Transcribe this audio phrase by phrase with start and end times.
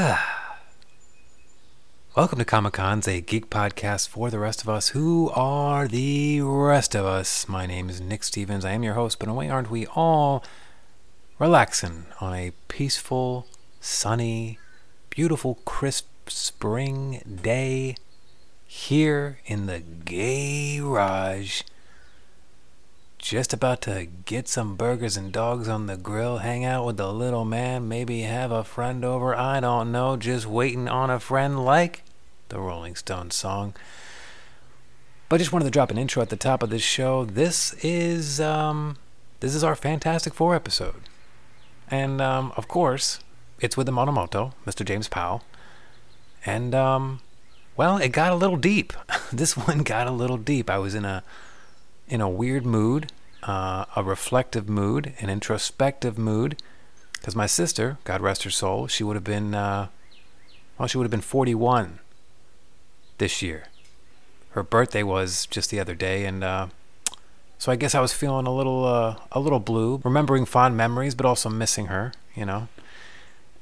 [2.16, 4.90] Welcome to Comic Cons, a geek podcast for the rest of us.
[4.90, 7.46] Who are the rest of us?
[7.48, 8.64] My name is Nick Stevens.
[8.64, 10.42] I am your host, but in a way, aren't we all
[11.38, 13.46] relaxing on a peaceful,
[13.80, 14.58] sunny,
[15.10, 17.96] beautiful, crisp spring day
[18.66, 21.60] here in the garage?
[23.20, 27.12] Just about to get some burgers and dogs on the grill, hang out with the
[27.12, 29.36] little man, maybe have a friend over.
[29.36, 32.02] I don't know, just waiting on a friend like
[32.48, 33.74] the Rolling Stones song.
[35.28, 37.26] But I just wanted to drop an intro at the top of this show.
[37.26, 38.96] This is um,
[39.40, 41.02] this is our Fantastic Four episode,
[41.90, 43.20] and um, of course,
[43.60, 44.82] it's with the Monomoto, Mr.
[44.82, 45.44] James Powell,
[46.46, 47.20] and um,
[47.76, 48.94] well, it got a little deep.
[49.30, 50.70] this one got a little deep.
[50.70, 51.22] I was in a
[52.10, 53.12] in a weird mood,
[53.44, 56.60] uh, a reflective mood, an introspective mood,
[57.12, 59.86] because my sister, God rest her soul, she would have been, uh,
[60.76, 62.00] well, she would have been 41
[63.18, 63.64] this year.
[64.50, 66.66] Her birthday was just the other day, and uh,
[67.58, 71.14] so I guess I was feeling a little, uh, a little blue, remembering fond memories,
[71.14, 72.68] but also missing her, you know.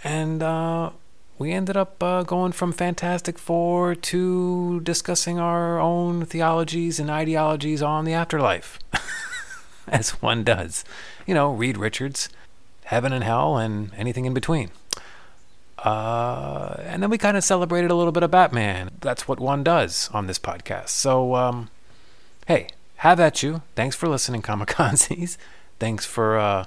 [0.03, 0.91] And uh,
[1.39, 7.80] we ended up uh, going from Fantastic Four to discussing our own theologies and ideologies
[7.80, 8.78] on the afterlife,
[9.89, 10.84] as one does.
[11.27, 12.28] You know, Reed Richards,
[12.84, 14.70] heaven and hell, and anything in between.
[15.78, 18.91] Uh, and then we kind of celebrated a little bit of Batman.
[19.00, 20.89] That's what one does on this podcast.
[20.89, 21.70] So, um,
[22.47, 23.62] hey, have at you.
[23.77, 25.36] Thanks for listening, Consies.
[25.78, 26.64] Thanks for uh,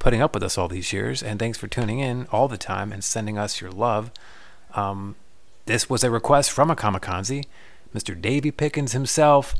[0.00, 2.90] putting up with us all these years, and thanks for tuning in all the time
[2.90, 4.10] and sending us your love.
[4.74, 5.14] Um,
[5.66, 7.44] this was a request from a Consi,
[7.94, 8.20] Mr.
[8.20, 9.54] Davy Pickens himself.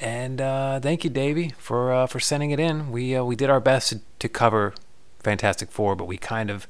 [0.00, 2.92] And uh, thank you, Davy, for uh, for sending it in.
[2.92, 4.74] We uh, we did our best to, to cover
[5.18, 6.68] Fantastic Four, but we kind of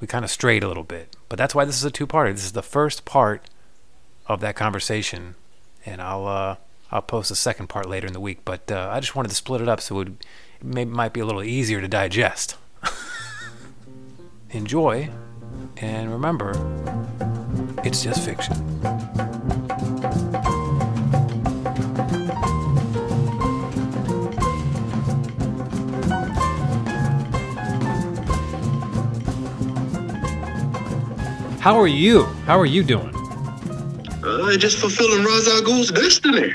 [0.00, 1.16] we kind of strayed a little bit.
[1.28, 2.32] But that's why this is a two-parter.
[2.32, 3.48] This is the first part
[4.26, 5.36] of that conversation,
[5.84, 6.56] and I'll uh,
[6.90, 8.40] I'll post the second part later in the week.
[8.44, 10.24] But uh, I just wanted to split it up so it, would,
[10.60, 12.56] it might be a little easier to digest.
[14.50, 15.10] Enjoy,
[15.78, 16.52] and remember,
[17.84, 18.54] it's just fiction.
[31.60, 32.22] How are you?
[32.46, 33.12] How are you doing?
[34.22, 35.24] Uh, just fulfilling
[35.64, 36.54] Ghul's destiny.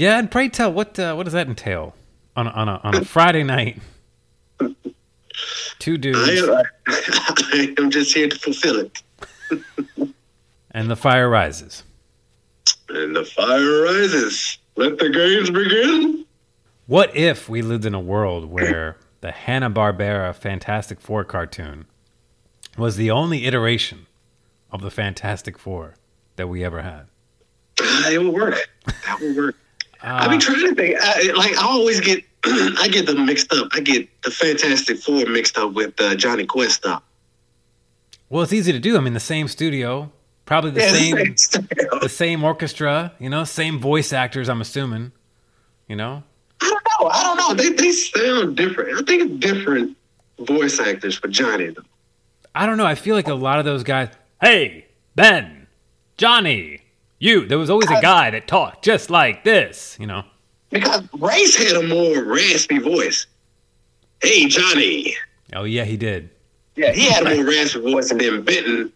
[0.00, 1.94] Yeah, and pray tell, what uh, what does that entail
[2.34, 3.82] on a, on a, on a Friday night?
[5.78, 6.18] Two dudes.
[6.18, 9.02] I I am just here to fulfill it.
[10.70, 11.82] and the fire rises.
[12.88, 14.56] And the fire rises.
[14.76, 16.24] Let the games begin.
[16.86, 21.84] What if we lived in a world where the Hanna Barbera Fantastic Four cartoon
[22.78, 24.06] was the only iteration
[24.72, 25.96] of the Fantastic Four
[26.36, 27.08] that we ever had?
[27.78, 28.66] It would work.
[28.86, 29.56] That would work.
[30.02, 30.96] Uh, I've been trying to think.
[31.00, 33.68] I, like I always get, I get them mixed up.
[33.72, 37.02] I get the Fantastic Four mixed up with uh, Jonny Quest stuff.
[38.28, 38.96] Well, it's easy to do.
[38.96, 40.10] I mean, the same studio,
[40.46, 41.68] probably the yeah, same, the same,
[42.00, 43.12] the same orchestra.
[43.18, 44.48] You know, same voice actors.
[44.48, 45.12] I'm assuming.
[45.88, 46.22] You know.
[46.60, 47.08] I don't know.
[47.08, 47.62] I don't know.
[47.62, 48.98] They they sound different.
[48.98, 49.96] I think it's different
[50.38, 51.82] voice actors for Johnny though.
[52.54, 52.86] I don't know.
[52.86, 54.08] I feel like a lot of those guys.
[54.40, 55.66] Hey, Ben,
[56.16, 56.80] Johnny,
[57.20, 57.46] you.
[57.46, 60.24] There was always a guy that talked just like this, you know.
[60.70, 63.26] Because Race had a more raspy voice.
[64.22, 65.14] Hey, Johnny.
[65.54, 66.30] Oh yeah, he did.
[66.74, 68.92] Yeah, he had a more raspy voice, and then Benton.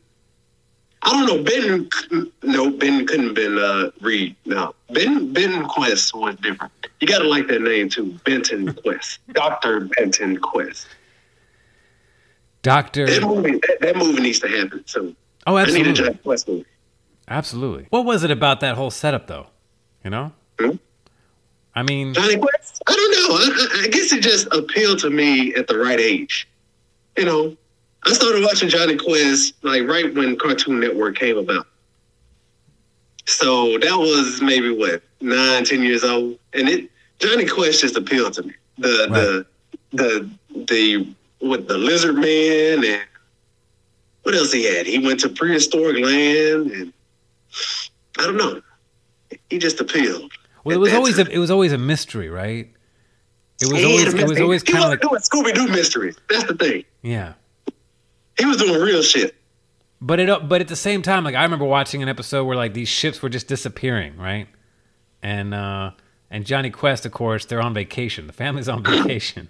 [1.03, 1.43] I don't know.
[1.43, 4.35] Benton, no, Ben couldn't have been uh, Reed.
[4.47, 6.73] No, Ben Benton Quest was different.
[7.01, 10.87] You got to like that name too, Benton Quest, Doctor Benton Quest.
[12.63, 13.07] Doctor.
[13.07, 15.15] That movie, that, that, movie needs to happen So,
[15.47, 15.91] Oh, absolutely.
[15.91, 16.65] I need a Jonny Quest movie.
[17.29, 17.87] Absolutely.
[17.91, 19.47] What was it about that whole setup, though?
[20.03, 20.33] You know.
[20.61, 20.77] Hmm?
[21.75, 22.83] I mean, Jonny Quest.
[22.87, 23.37] I don't know.
[23.37, 26.47] I, I guess it just appealed to me at the right age.
[27.17, 27.57] You know,
[28.07, 31.67] I started watching Jonny Quest like right when Cartoon Network came about.
[33.27, 38.35] So that was maybe what nine, ten years old, and it Jonny Quest just appealed
[38.35, 38.55] to me.
[38.79, 39.47] The right.
[39.93, 43.03] the the the with the lizard man and
[44.23, 44.87] what else he had?
[44.87, 46.93] He went to prehistoric land and
[48.19, 48.61] I don't know.
[49.51, 50.33] He just appealed.
[50.65, 52.71] Well, it was always a, it was always a mystery, right?
[53.61, 56.17] It was always it was always kind of like doing Scooby Doo mysteries.
[56.29, 56.85] That's the thing.
[57.03, 57.35] Yeah,
[58.39, 59.35] he was doing real shit.
[60.01, 62.75] But it but at the same time, like I remember watching an episode where like
[62.75, 64.49] these ships were just disappearing, right?
[65.23, 65.93] And uh
[66.31, 68.27] and Jonny Quest, of course, they're on vacation.
[68.27, 69.49] The family's on vacation.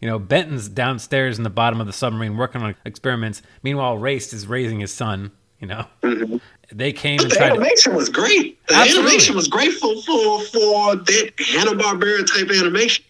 [0.00, 3.40] You know, Benton's downstairs in the bottom of the submarine working on experiments.
[3.62, 5.30] Meanwhile, Race is raising his son.
[5.60, 6.40] You know, Mhm.
[6.76, 7.48] They came But and the tried.
[7.48, 8.66] To, animation was great.
[8.66, 9.08] The Absolutely.
[9.10, 13.04] animation was great for for that Hanna Barbera type animation.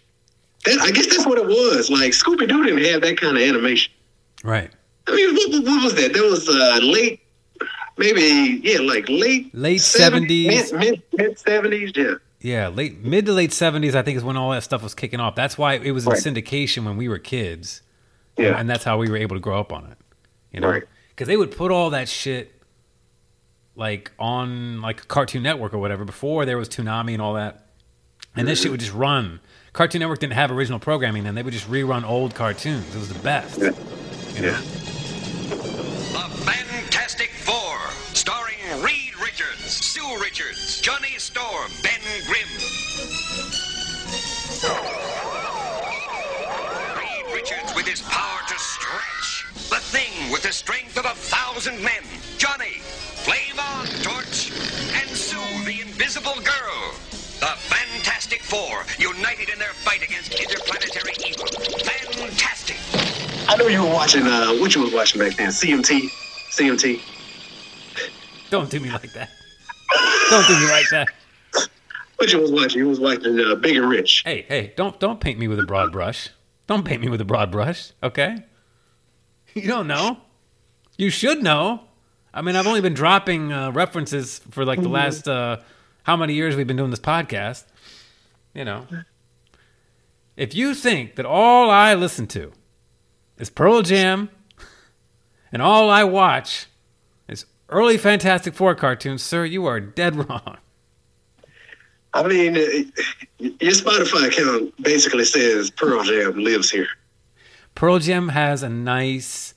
[0.65, 1.89] That I guess that's what it was.
[1.89, 3.91] Like Scooby Doo didn't have that kind of animation.
[4.43, 4.71] right.
[5.07, 6.13] I mean, what, what was that?
[6.13, 7.21] That was uh, late,
[7.97, 10.79] maybe yeah, like late Late 70s, 70s.
[10.79, 11.91] mid mid seventies.
[11.95, 14.95] Yeah, Yeah, late mid to late seventies, I think, is when all that stuff was
[14.95, 15.35] kicking off.
[15.35, 16.21] That's why it was in Right.
[16.21, 17.81] syndication when we were kids.
[18.37, 19.97] yeah, and that's how we were able to grow up on it.
[20.51, 20.83] You know, Right.
[21.09, 22.51] because they would put all that shit
[23.75, 27.67] like on like Cartoon Network or whatever before there was Toonami and all that,
[28.35, 29.39] and this shit would just run.
[29.73, 32.95] Cartoon Network didn't have original programming, then they would just rerun old cartoons.
[32.95, 33.59] It was the best.
[33.59, 33.71] Yeah.
[34.35, 34.47] You know?
[34.47, 34.57] yeah.
[36.15, 37.77] The Fantastic Four,
[38.13, 42.47] starring Reed Richards, Sue Richards, Johnny Storm, Ben Grimm.
[46.97, 49.45] Reed Richards with his power to stretch.
[49.69, 52.03] The Thing with the strength of a thousand men.
[52.37, 52.81] Johnny,
[53.25, 54.51] Flame On Torch,
[54.93, 56.91] and Sue the Invisible Girl.
[57.39, 61.47] The Fantastic Four, united in their fight against interplanetary evil.
[61.79, 62.77] Fantastic.
[63.49, 64.27] I know you were watching.
[64.27, 65.49] Uh, what you was watching back then?
[65.49, 66.01] CMT,
[66.51, 67.01] CMT.
[68.51, 69.31] Don't do me like that.
[70.29, 71.07] Don't do me like that.
[72.17, 72.77] What you was watching?
[72.77, 74.21] You was watching uh, Big and Rich.
[74.23, 76.29] Hey, hey, don't don't paint me with a broad brush.
[76.67, 78.45] Don't paint me with a broad brush, okay?
[79.55, 80.17] You don't know.
[80.95, 81.84] You should know.
[82.35, 85.61] I mean, I've only been dropping uh, references for like the last uh,
[86.03, 87.63] how many years we've been doing this podcast.
[88.53, 88.85] You know,
[90.35, 92.51] if you think that all I listen to
[93.37, 94.29] is Pearl Jam
[95.51, 96.67] and all I watch
[97.29, 100.57] is early Fantastic Four cartoons, sir, you are dead wrong.
[102.13, 102.61] I mean, uh,
[103.39, 106.87] your Spotify account basically says Pearl Jam lives here.
[107.75, 109.53] Pearl Jam has a nice.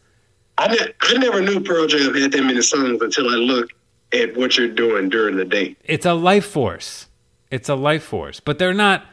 [0.59, 3.73] I, ne- I never knew Pearl Jam had that many songs until I looked
[4.13, 5.77] at what you're doing during the day.
[5.85, 7.07] it's a life force.
[7.51, 9.07] It's a life force, but they're not.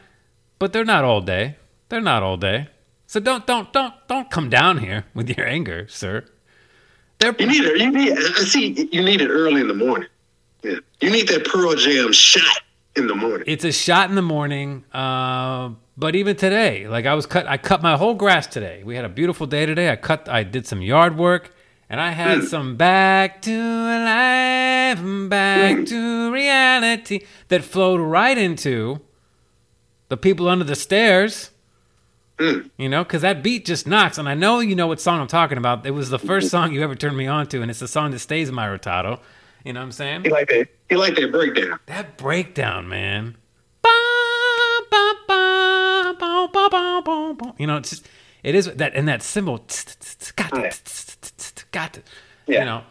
[0.58, 1.56] But they're not all day.
[1.88, 2.68] They're not all day.
[3.06, 6.24] So don't don't don't don't come down here with your anger, sir.
[7.18, 7.80] They're You need it.
[7.80, 8.12] You need.
[8.18, 8.88] I see.
[8.92, 10.08] You need it early in the morning.
[10.62, 10.78] Yeah.
[11.00, 12.60] You need that Pearl Jam shot
[12.96, 13.44] in the morning.
[13.46, 14.84] it's a shot in the morning.
[14.92, 18.82] Uh, but even today, like I was cut, I cut my whole grass today.
[18.84, 19.90] We had a beautiful day today.
[19.90, 21.54] I cut, I did some yard work,
[21.88, 29.00] and I had some back to life, back to reality that flowed right into
[30.08, 31.50] the people under the stairs.
[32.38, 32.70] Mm.
[32.76, 35.26] You know, because that beat just knocks, and I know you know what song I'm
[35.26, 35.86] talking about.
[35.86, 38.10] It was the first song you ever turned me on to, and it's the song
[38.10, 39.20] that stays in my rotato.
[39.66, 40.24] You know what I'm saying?
[40.24, 40.68] You like that?
[40.90, 41.80] You like that breakdown?
[41.86, 43.36] That breakdown, man.
[47.58, 48.08] You know, it's just
[48.44, 49.58] it is that and that symbol
[50.36, 50.68] got to, Yeah.
[50.70, 51.98] tss, tss, tss, tss, got
[52.46, 52.60] Yeah.
[52.60, 52.82] you know.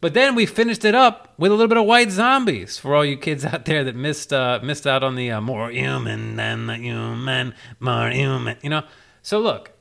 [0.00, 3.04] But then we finished it up with a little bit of White Zombies for all
[3.04, 6.66] you kids out there that missed uh, missed out on the uh, more human than
[6.66, 8.56] the human, more human.
[8.62, 8.84] You know.
[9.20, 9.72] So look,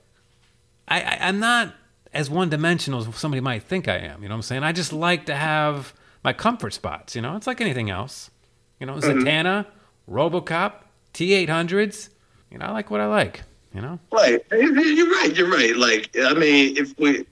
[0.89, 1.75] I, I I'm not
[2.13, 4.21] as one dimensional as somebody might think I am.
[4.21, 4.63] You know what I'm saying?
[4.63, 7.15] I just like to have my comfort spots.
[7.15, 8.31] You know, it's like anything else.
[8.79, 9.19] You know, mm-hmm.
[9.19, 9.68] Zatanna,
[10.09, 10.73] RoboCop,
[11.13, 12.09] T800s.
[12.50, 13.44] You know, I like what I like.
[13.73, 14.44] You know, Right.
[14.51, 15.33] You're right.
[15.33, 15.75] You're right.
[15.77, 17.25] Like, I mean, if we,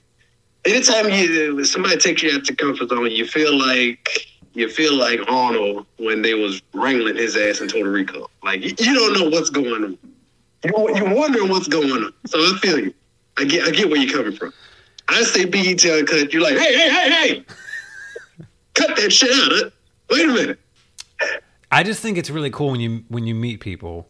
[0.63, 5.19] anytime you somebody takes you out to comfort zone, you feel like you feel like
[5.27, 8.29] Arnold when they was wrangling his ass in Total Recall.
[8.41, 9.97] Like, you, you don't know what's going on.
[10.63, 12.13] You you're wondering what's going on.
[12.27, 12.93] So I feel you.
[13.37, 14.53] I get I get where you're coming from.
[15.09, 16.31] I say BET uncut.
[16.31, 17.45] You're like, hey, hey, hey, hey,
[18.73, 19.73] cut that shit out.
[20.09, 20.59] Wait a minute.
[21.71, 24.09] I just think it's really cool when you when you meet people,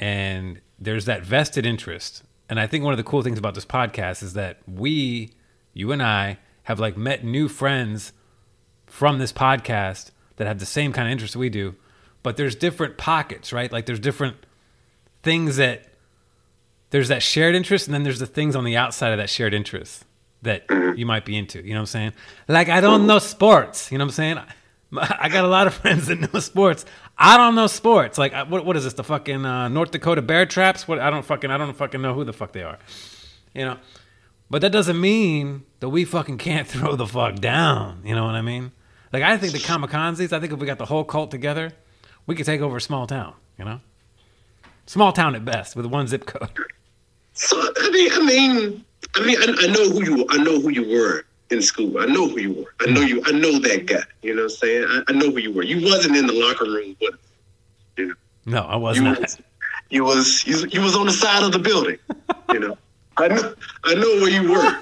[0.00, 2.22] and there's that vested interest.
[2.48, 5.32] And I think one of the cool things about this podcast is that we,
[5.74, 8.12] you and I, have like met new friends
[8.86, 11.74] from this podcast that have the same kind of interest we do.
[12.22, 13.70] But there's different pockets, right?
[13.70, 14.36] Like there's different
[15.22, 15.92] things that
[16.90, 19.52] there's that shared interest, and then there's the things on the outside of that shared
[19.52, 20.04] interest
[20.42, 20.64] that
[20.96, 21.62] you might be into.
[21.62, 22.12] You know what I'm saying?
[22.46, 23.90] Like I don't know sports.
[23.90, 24.38] You know what I'm saying?
[24.96, 26.84] I got a lot of friends that know sports.
[27.16, 28.18] I don't know sports.
[28.18, 28.64] Like what?
[28.64, 28.94] What is this?
[28.94, 30.86] The fucking uh, North Dakota Bear Traps?
[30.86, 30.98] What?
[30.98, 31.50] I don't fucking.
[31.50, 32.78] I don't fucking know who the fuck they are.
[33.54, 33.76] You know.
[34.50, 38.02] But that doesn't mean that we fucking can't throw the fuck down.
[38.04, 38.72] You know what I mean?
[39.12, 40.32] Like I think the kamikazes.
[40.32, 41.72] I think if we got the whole cult together,
[42.26, 43.34] we could take over a small town.
[43.58, 43.80] You know,
[44.86, 46.50] small town at best with one zip code.
[47.32, 48.84] So I mean, I mean,
[49.16, 50.26] I mean, I, I know who you.
[50.30, 51.98] I know who you were in school.
[51.98, 52.74] I know who you were.
[52.80, 53.22] I know you.
[53.26, 54.02] I know that guy.
[54.22, 54.84] You know what I'm saying?
[54.88, 55.62] I, I know who you were.
[55.62, 57.20] You wasn't in the locker room with us.
[57.96, 58.14] You know,
[58.46, 59.40] No, I was you was,
[59.90, 61.98] you was you, you was on the side of the building.
[62.52, 62.78] You know,
[63.16, 64.78] I know, I know where you were.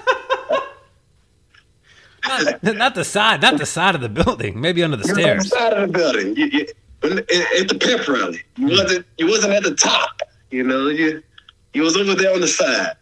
[2.27, 4.59] Not, not the side, not the side of the building.
[4.59, 5.49] Maybe under the You were on the stairs.
[5.49, 6.35] side of the building.
[6.35, 6.67] You, you,
[7.03, 7.11] at
[7.61, 8.43] at the pep rally.
[8.57, 8.71] You hmm.
[8.71, 9.05] wasn't.
[9.17, 10.21] You wasn't at the top.
[10.51, 10.87] You know.
[10.87, 11.23] You.
[11.73, 12.95] You was over there on the side.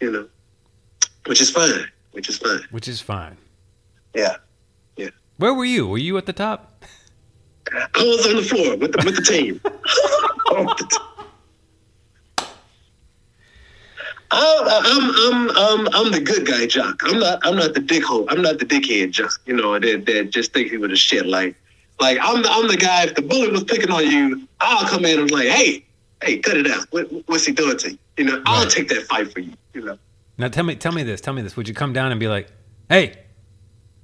[0.00, 0.28] You know.
[1.26, 1.86] Which is fine.
[2.12, 2.60] Which is fine.
[2.70, 3.36] Which is fine.
[4.14, 4.36] Yeah.
[4.96, 5.10] Yeah.
[5.38, 5.86] Where were you?
[5.88, 6.84] Were you at the top?
[7.72, 9.60] I was on the floor with the with the team.
[10.54, 12.44] On the t-
[14.30, 17.00] I- I'm I'm I'm I'm the good guy, Jock.
[17.04, 18.26] I'm not I'm not the dickhole.
[18.28, 19.40] I'm not the dickhead, Jock.
[19.46, 21.26] You know that that just thinks he would have shit.
[21.26, 21.56] Like
[22.00, 23.04] like I'm the, I'm the guy.
[23.04, 25.84] If the bully was picking on you, I'll come in and like, hey,
[26.22, 26.86] hey, cut it out.
[26.90, 27.98] What, what's he doing to you?
[28.18, 28.70] You know, I'll Right.
[28.72, 29.52] take that fight for you.
[29.72, 29.98] You know.
[30.36, 31.56] Now tell me, tell me this, tell me this.
[31.56, 32.48] Would you come down and be like,
[32.88, 33.18] "Hey,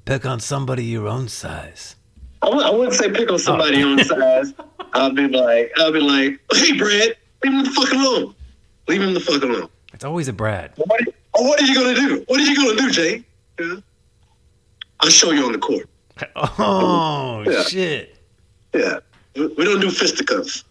[0.04, 1.96] pick on somebody your own size"?
[2.42, 3.88] I w- I wouldn't say pick on somebody oh.
[3.90, 4.54] own size.
[4.92, 8.34] I'll be like, I'll be like, hey, Brad, leave him the fuck alone.
[8.88, 9.68] Leave him the fuck alone.
[9.92, 10.72] It's always a Brad.
[10.76, 11.00] What,
[11.34, 12.25] oh, what are you gonna do?
[12.28, 13.25] What are you gonna do, Jay?
[13.58, 13.75] Yeah.
[15.00, 15.88] I'll show you on the court.
[16.37, 17.62] Oh Yeah.
[17.64, 18.16] shit!
[18.75, 18.99] Yeah,
[19.34, 20.64] we we don't do fisticuffs.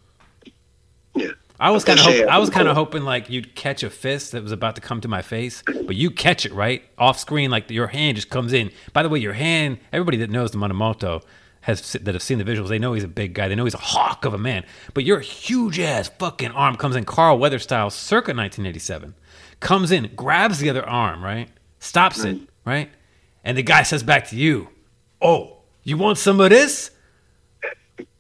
[1.60, 2.08] I was kind of.
[2.30, 5.02] I was kind of hoping like you'd catch a fist that was about to come
[5.02, 8.54] to my face, but you catch it right off screen, like your hand just comes
[8.54, 8.72] in.
[8.94, 9.80] By the way, your hand.
[9.92, 11.22] Everybody that knows the Manamoto
[11.62, 12.70] has that have seen the visuals.
[12.70, 13.48] They know he's a big guy.
[13.48, 14.66] They know he's a hawk of a man.
[14.94, 19.16] But your huge ass fucking arm comes in Carl Weathers style, circa 1987.
[19.60, 21.50] Comes in, grabs the other arm, right?
[21.80, 22.48] Stops it, mm.
[22.66, 22.90] right?
[23.44, 24.70] And the guy says back to you,
[25.22, 26.92] "Oh, you want some of this?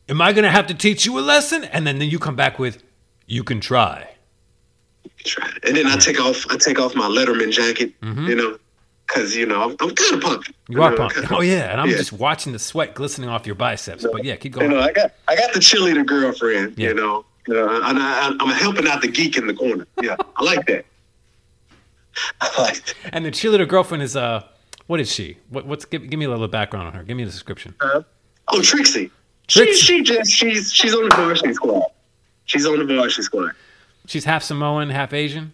[0.09, 2.59] Am I gonna have to teach you a lesson?" And then, then you come back
[2.59, 2.83] with,
[3.29, 4.09] "You can try."
[5.23, 5.49] try.
[5.63, 6.45] And then I take off.
[6.49, 7.93] I take off my Letterman jacket.
[8.01, 8.57] You know,
[9.07, 10.47] because you know I'm, I'm kind of pumped.
[10.49, 10.73] Mm-hmm.
[10.73, 11.15] You are know, pumped.
[11.15, 11.97] kinda- Oh yeah, and I'm Yeah.
[11.97, 14.05] just watching the sweat glistening off your biceps.
[14.11, 14.69] But yeah, keep going.
[14.71, 16.77] You know, I got I got the cheerleader girlfriend.
[16.77, 16.89] Yeah.
[16.89, 19.87] You know, you know, and I, I'm helping out the geek in the corner.
[20.01, 20.85] Yeah, I like that.
[22.41, 22.95] I like that.
[23.13, 24.43] And the cheerleader girlfriend is uh,
[24.87, 25.37] what is she?
[25.49, 27.03] What, what's give, give me a little background on her.
[27.03, 27.75] Give me a description.
[27.81, 29.11] Oh, Trixie.
[29.47, 29.73] Trixie.
[29.73, 31.83] She she just she's she's on the varsity squad.
[32.49, 33.51] She's on the varsity squad.
[34.07, 35.53] She's half Samoan, half Asian.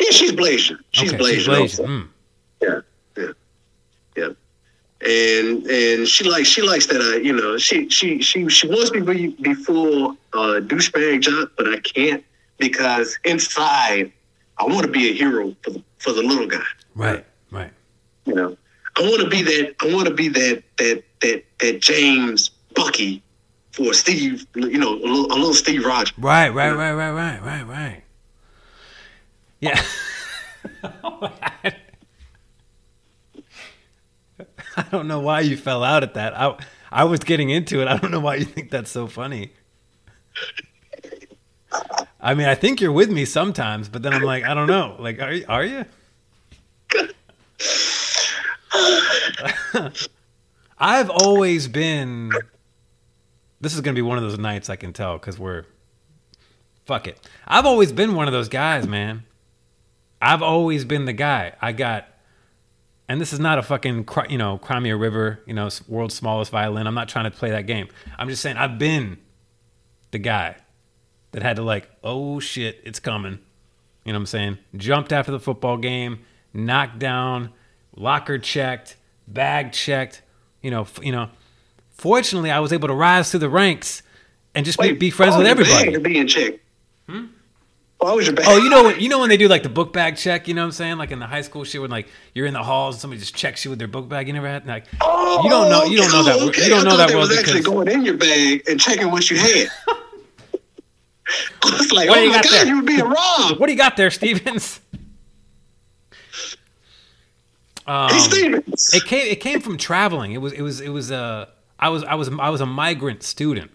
[0.00, 0.78] Yeah, she's Blasian.
[0.92, 1.62] She's okay, Blasian.
[1.62, 1.80] she's.
[1.80, 2.08] Mm.
[2.62, 2.80] Yeah,
[3.16, 3.32] yeah,
[4.16, 4.28] yeah.
[5.00, 8.92] And and she likes she likes that I you know she she she she wants
[8.92, 12.24] me to be, be full uh, douchebag jock, but I can't
[12.58, 14.12] because inside
[14.58, 16.62] I want to be a hero for the for the little guy.
[16.94, 17.72] Right, right.
[18.24, 18.56] You know,
[18.96, 19.74] I want to be that.
[19.80, 23.20] I want to be that that that that James Bucky
[23.72, 24.46] for Steve.
[24.54, 26.12] You know, a little, a little Steve Rogers.
[26.18, 28.02] Right, right, right, right, right, right, right.
[29.60, 29.82] Yeah.
[34.76, 36.38] I don't know why you fell out at that.
[36.38, 36.56] I
[36.90, 37.88] I was getting into it.
[37.88, 39.52] I don't know why you think that's so funny.
[42.20, 44.96] I mean, I think you're with me sometimes, but then I'm like, I don't know.
[44.98, 45.44] Like, are you?
[45.48, 45.84] Are you?
[50.78, 52.32] I've always been.
[53.60, 55.64] This is gonna be one of those nights I can tell because we're.
[56.86, 57.20] Fuck it.
[57.46, 59.24] I've always been one of those guys, man.
[60.20, 61.52] I've always been the guy.
[61.60, 62.08] I got,
[63.08, 66.14] and this is not a fucking, you know, Cry Me a River, you know, world's
[66.14, 66.86] smallest violin.
[66.86, 67.88] I'm not trying to play that game.
[68.18, 69.18] I'm just saying I've been
[70.10, 70.56] the guy
[71.32, 73.38] that had to like, oh shit, it's coming.
[74.04, 74.58] You know what I'm saying?
[74.76, 76.20] Jumped after the football game,
[76.52, 77.50] knocked down,
[77.94, 78.96] locker checked,
[79.28, 80.22] bag checked.
[80.62, 81.30] You know, you know.
[82.00, 84.02] Fortunately, I was able to rise through the ranks
[84.54, 85.90] and just be, be friends with everybody.
[85.92, 86.54] bag Be in check.
[87.98, 88.46] Why was your bag?
[88.48, 88.88] Oh, you know?
[88.88, 90.48] You know when they do like the book bag check.
[90.48, 90.96] You know what I'm saying?
[90.96, 93.34] Like in the high school shit, when like you're in the halls and somebody just
[93.36, 94.28] checks you with their book bag.
[94.28, 95.84] You never had like Oh, you don't know.
[95.84, 96.40] You don't know that.
[96.48, 99.10] okay, You don't I know that world was actually going in your bag and checking
[99.10, 99.68] what you had.
[101.62, 102.66] I was like, What do oh you my got god, there?
[102.66, 103.60] you were being robbed.
[103.60, 104.80] what do you got there, Stevens?
[107.86, 108.94] Um, hey, Stevens.
[108.94, 109.26] It came.
[109.26, 110.32] It came from traveling.
[110.32, 110.52] It was.
[110.54, 110.80] It was.
[110.80, 111.10] It was.
[111.12, 111.46] Uh,
[111.80, 112.04] I was.
[112.04, 112.28] I was.
[112.38, 113.70] I was a migrant student.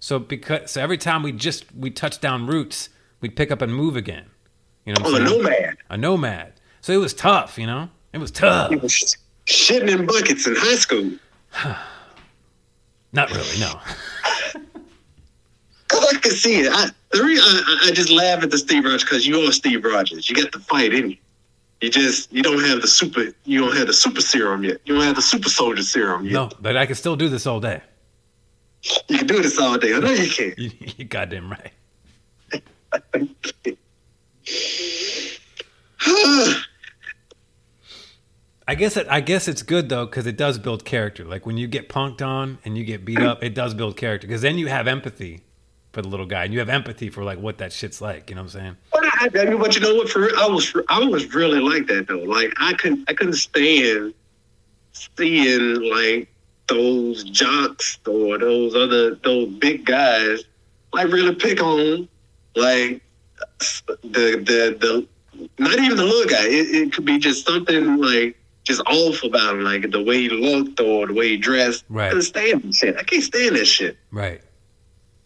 [0.00, 2.90] So because so every time we just we touched down roots,
[3.20, 4.26] we'd pick up and move again.
[4.84, 5.76] You know oh, I'm a nomad.
[5.90, 6.52] A nomad.
[6.80, 7.58] So it was tough.
[7.58, 8.70] You know, it was tough.
[8.70, 11.10] He was shitting in buckets in high school.
[13.12, 13.58] Not really.
[13.58, 13.80] No.
[15.88, 16.70] Cause I could see it.
[16.70, 19.52] I, the reason I, I I just laugh at the Steve Rogers because you are
[19.52, 20.28] Steve Rogers.
[20.28, 21.16] You got the fight in you.
[21.80, 24.80] You just you don't have the super you don't have the super serum yet.
[24.84, 26.32] You don't have the super soldier serum yet.
[26.32, 27.82] No, but I can still do this all day.
[29.08, 29.94] You can do this all day.
[29.94, 30.54] I know you can.
[30.58, 31.72] You, you goddamn right.
[38.66, 41.24] I guess it, I guess it's good though because it does build character.
[41.24, 44.26] Like when you get punked on and you get beat up, it does build character
[44.26, 45.42] because then you have empathy
[45.98, 48.30] for the little guy and you have empathy for like what that shit's like.
[48.30, 48.76] You know what I'm saying?
[48.92, 50.08] But I, but you know what?
[50.08, 52.18] For real, I was I was really like that though.
[52.18, 54.14] Like I couldn't I couldn't stand
[54.92, 56.28] seeing like
[56.68, 60.44] those jocks or those other those big guys
[60.92, 62.08] like really pick on
[62.54, 63.02] like
[64.02, 65.08] the the the
[65.58, 66.44] not even the little guy.
[66.44, 70.28] It, it could be just something like just awful about him, like the way he
[70.28, 71.84] looked or the way he dressed.
[71.88, 72.06] Right.
[72.06, 72.96] I couldn't stand that shit.
[72.96, 73.96] I can't stand that shit.
[74.12, 74.42] Right.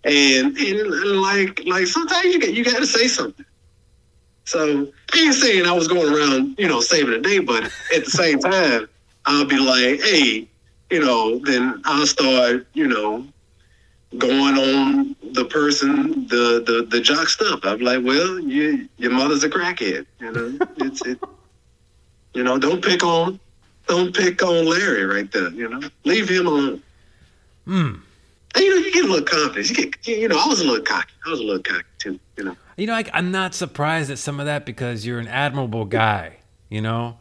[0.05, 3.45] And and like like sometimes you get you got to say something.
[4.45, 8.05] So I ain't saying I was going around, you know, saving the day, but at
[8.05, 8.89] the same time,
[9.25, 10.49] I'll be like, hey,
[10.91, 13.25] you know, then I'll start, you know,
[14.19, 17.61] going on the person, the the the jock stuff.
[17.63, 20.59] I'm like, well, you your mother's a crackhead, you know.
[20.79, 21.19] It's it,
[22.35, 23.39] you know, don't pick on,
[23.87, 25.89] don't pick on Larry right there, you know.
[26.05, 26.83] Leave him alone.
[27.65, 27.95] Hmm.
[28.57, 29.71] You know, you get a little confidence.
[29.71, 31.13] You get, you know, I was a little cocky.
[31.27, 32.57] I was a little cocky too, you know.
[32.77, 36.39] You know, I, I'm not surprised at some of that because you're an admirable guy.
[36.69, 37.19] You know,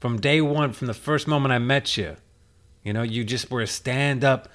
[0.00, 2.16] from day one, from the first moment I met you,
[2.82, 4.48] you know, you just were a stand-up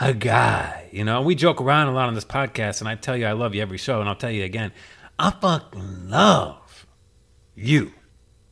[0.00, 0.88] a guy.
[0.92, 3.32] You know, we joke around a lot on this podcast, and I tell you I
[3.32, 4.72] love you every show, and I'll tell you again,
[5.18, 6.86] I fucking love
[7.54, 7.92] you,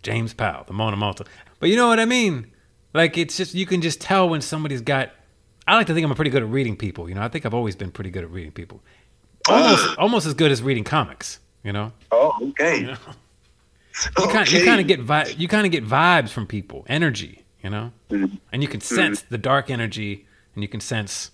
[0.03, 1.25] James Powell, the Mona Malta.
[1.59, 2.53] But you know what I mean?
[2.93, 5.11] Like it's just you can just tell when somebody's got.
[5.69, 7.09] I like to think I'm pretty good at reading people.
[7.09, 8.81] You know, I think I've always been pretty good at reading people.
[9.49, 11.41] Almost, almost as good as reading comics.
[11.63, 11.93] You know.
[12.11, 12.81] Oh, okay.
[12.81, 12.97] You
[14.29, 17.71] kind, you kind of get vi- you kind of get vibes from people, energy, you
[17.71, 18.39] know, Mhm.
[18.53, 21.33] and you can sense the dark energy, and you can sense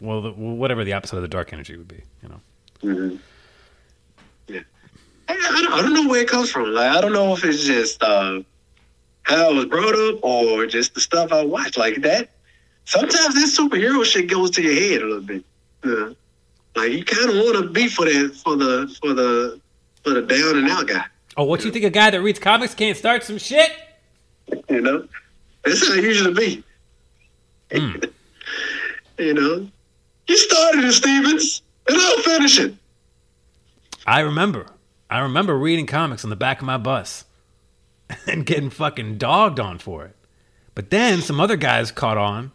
[0.00, 2.40] well, the, whatever the opposite of the dark energy would be, you know.
[2.80, 3.16] hmm
[4.48, 4.60] Yeah.
[5.28, 6.72] I, I, don't, I don't know where it comes from.
[6.72, 8.40] Like, I don't know if it's just uh,
[9.22, 11.76] how I was brought up or just the stuff I watch.
[11.76, 12.30] Like that.
[12.88, 15.44] Sometimes this superhero shit goes to your head a little bit.
[15.84, 16.08] Yeah.
[16.74, 19.60] Like you kind of want to be for that for the for the
[20.02, 21.04] for the down and out guy.
[21.36, 23.70] Oh, what you think a guy that reads comics can't start some shit?
[24.70, 25.06] You know,
[25.66, 26.64] that's how it usually be.
[27.78, 27.96] Hmm.
[29.18, 29.68] You know,
[30.28, 32.72] you started it, Stevens, and I'll finish it.
[34.06, 34.66] I remember,
[35.10, 37.24] I remember reading comics on the back of my bus
[38.28, 40.14] and getting fucking dogged on for it.
[40.76, 42.52] But then some other guys caught on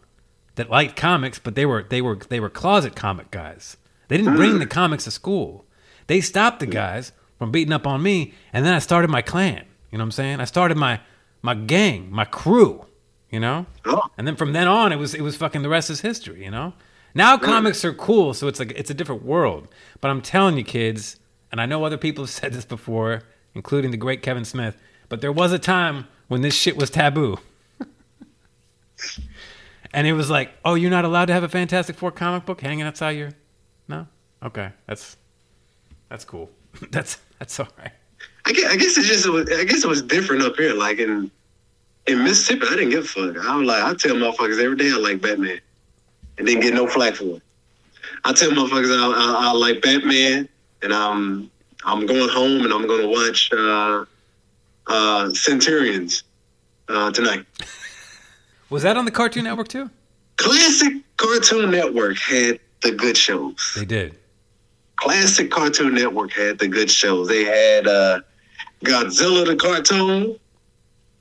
[0.56, 3.76] that liked comics, but they were they were they were closet comic guys.
[4.08, 5.64] They didn't bring the comics to school.
[6.06, 9.64] They stopped the guys from beating up on me, and then I started my clan.
[9.90, 10.40] You know what I'm saying?
[10.40, 11.00] I started my
[11.42, 12.86] my gang, my crew.
[13.30, 15.90] You know, Oh, and then from then on, it was it was fucking the rest
[15.90, 16.44] is history.
[16.44, 16.74] You know.
[17.16, 19.68] Now comics are cool, so it's like it's a different world.
[20.00, 21.18] But I'm telling you, kids,
[21.50, 23.22] and I know other people have said this before,
[23.54, 24.76] including the great Kevin Smith.
[25.08, 27.38] But there was a time when this shit was taboo.
[29.94, 32.60] and it was like, oh, you're not allowed to have a Fantastic Four comic book
[32.60, 33.30] hanging outside your.
[33.88, 34.06] No,
[34.42, 35.16] okay, that's
[36.08, 36.50] that's cool.
[36.90, 37.92] that's that's all right.
[38.44, 39.50] I guess, I guess it just was.
[39.50, 40.74] I guess it was different up here.
[40.74, 41.30] Like in
[42.06, 43.46] in Mississippi, I didn't give a fuck.
[43.46, 45.60] I was like, I tell motherfuckers every day I like Batman,
[46.38, 47.42] and didn't get no flack for it.
[48.24, 50.48] I tell motherfuckers I, I, I like Batman,
[50.82, 51.50] and I'm
[51.84, 54.04] I'm going home and I'm gonna watch uh,
[54.88, 56.24] uh, Centurions
[56.88, 57.46] uh, tonight.
[58.70, 59.90] Was that on the Cartoon Network too?
[60.36, 63.72] Classic Cartoon Network had the good shows.
[63.76, 64.18] They did.
[64.96, 67.28] Classic Cartoon Network had the good shows.
[67.28, 68.20] They had uh,
[68.84, 70.38] Godzilla the cartoon,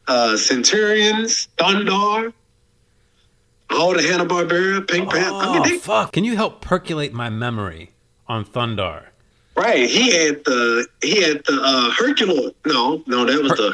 [0.08, 2.34] uh, Centurions, Thundarr,
[3.71, 5.36] all the Hanna Barbera, Pink Panther.
[5.36, 6.12] I mean, Oh they, fuck!
[6.12, 7.91] Can you help percolate my memory
[8.27, 9.06] on Thundarr?
[9.56, 9.88] right?
[9.89, 12.53] He had the he had the uh, Herculoid.
[12.65, 13.73] No, no, that was Her- the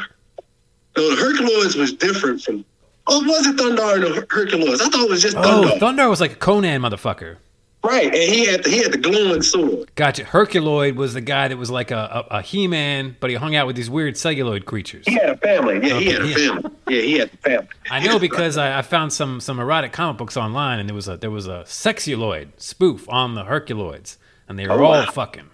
[0.96, 1.14] no.
[1.14, 2.64] The Herculoids was different from.
[3.12, 4.80] Oh, was it Thundarr and the Her- Herculoids?
[4.80, 5.78] I thought it was just Oh, Thundarr.
[5.78, 7.36] Thundarr was like a Conan motherfucker.
[7.82, 9.90] right, and he had the, he had the glowing sword.
[9.96, 10.24] Gotcha.
[10.24, 13.66] Herculoid was the guy that was like a, a, a He-Man, but he hung out
[13.66, 15.04] with these weird celluloid creatures.
[15.06, 15.80] He had a family.
[15.88, 16.70] Yeah, he had a family.
[16.88, 17.68] Yeah, he had a family.
[17.90, 21.08] I know because I, I found some some erotic comic books online, and there was
[21.08, 24.18] a there was a sexuloid spoof on the Herculoids,
[24.48, 25.10] and they were Oh, all wow.
[25.10, 25.48] fucking.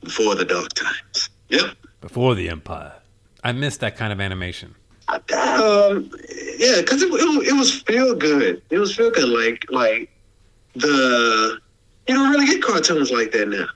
[0.00, 1.30] Before the dark times.
[1.48, 1.76] Yep.
[2.00, 2.94] Before the Empire.
[3.44, 4.74] I miss that kind of animation.
[5.08, 5.20] Um,
[6.58, 8.62] yeah, because it, it, it was feel good.
[8.70, 9.28] It was feel good.
[9.28, 10.10] Like like
[10.74, 11.58] the
[12.08, 13.66] you don't really get cartoons like that now.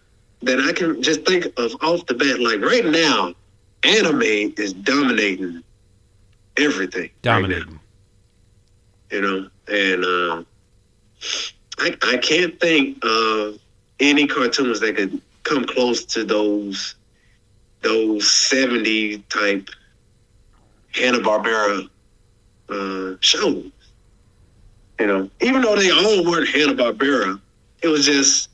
[0.42, 2.40] That I can just think of off the bat.
[2.40, 3.34] Like right now,
[3.82, 4.22] anime
[4.56, 5.62] is dominating
[6.56, 7.02] everything.
[7.02, 7.80] right Dominating.
[9.10, 10.44] you know, and uh,
[11.78, 13.58] I I can't think of
[14.00, 16.94] any cartoons that could come close to those
[17.82, 19.68] those seventy type
[20.92, 21.88] Hanna Barbera
[22.68, 23.70] uh, shows.
[24.98, 27.40] You know, even though they all weren't Hanna Barbera,
[27.82, 28.48] it was just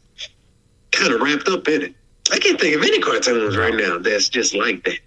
[0.90, 1.94] kind of wrapped up in it.
[2.32, 4.98] I can't think of any cartoons right now that's just like that.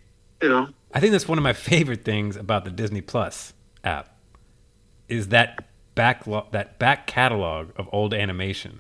[0.42, 4.18] You know, I think that's one of my favorite things about the Disney Plus app
[5.08, 8.80] is that back that back catalog of old animation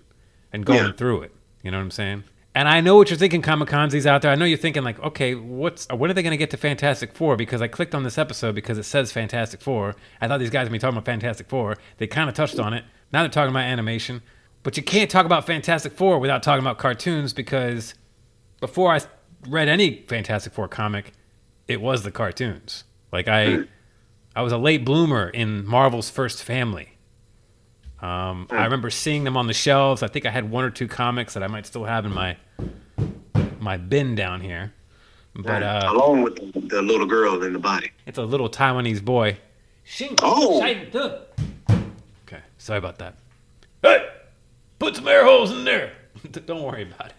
[0.51, 0.91] and going Yeah.
[0.93, 1.31] through it.
[1.61, 2.23] You know what I'm saying?
[2.55, 4.31] And I know what you're thinking, Comic Kamikazes out there.
[4.31, 7.13] I know you're thinking like, okay, what's when are they going to get to Fantastic
[7.13, 7.35] Four?
[7.35, 9.97] Because I clicked on this episode because it says Fantastic Four.
[10.21, 11.75] I thought these guys would be talking about Fantastic Four.
[11.97, 12.85] They kind of touched on it.
[13.11, 14.21] Now they're talking about animation,
[14.63, 17.93] but you can't talk about Fantastic Four without talking about cartoons because
[18.61, 19.01] before I
[19.49, 21.11] read any Fantastic Four comic,
[21.67, 22.85] it was the cartoons.
[23.11, 23.65] Like I,
[24.33, 26.94] I was a late bloomer in Marvel's first family.
[28.01, 30.03] Um, I remember seeing them on the shelves.
[30.03, 32.37] I think I had one or two comics that I might still have in my
[33.59, 34.73] my bin down here.
[35.35, 37.91] But uh, along with the, the little girl in the body.
[38.05, 39.37] it's a little Taiwanese boy.
[40.21, 40.61] Oh.
[40.63, 43.15] Okay, sorry about that.
[43.81, 44.07] Hey,
[44.79, 45.93] put some air holes in there.
[46.31, 47.15] Don't worry about it.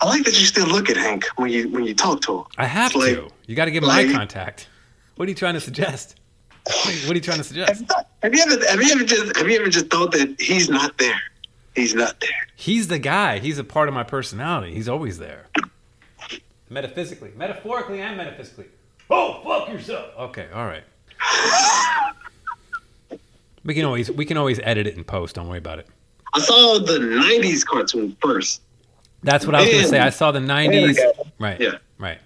[0.00, 2.44] I like that you still look at Hank when you when you talk to him.
[2.56, 3.28] I have Like- to.
[3.46, 4.68] You got to give him like- eye contact.
[5.16, 6.14] What are you trying to suggest?
[6.64, 7.68] What are you trying to suggest?
[7.70, 7.86] Have you
[8.22, 11.20] ever have you ever just have you ever just thought that he's not there?
[11.74, 12.30] He's not there.
[12.56, 13.38] He's the guy.
[13.38, 14.74] He's a part of my personality.
[14.74, 15.46] He's always there.
[16.68, 18.66] Metaphysically, metaphorically, and metaphysically.
[19.10, 20.10] Oh, fuck yourself.
[20.18, 20.84] Okay, all right.
[23.64, 25.34] We can always we can always edit it and post.
[25.34, 25.86] Don't worry about it.
[26.34, 28.62] I saw the '90s cartoon first.
[29.22, 30.00] That's what I was gonna say.
[30.00, 30.96] I saw the '90s.
[31.38, 31.60] Right.
[31.60, 31.78] Yeah.
[31.98, 32.18] Right.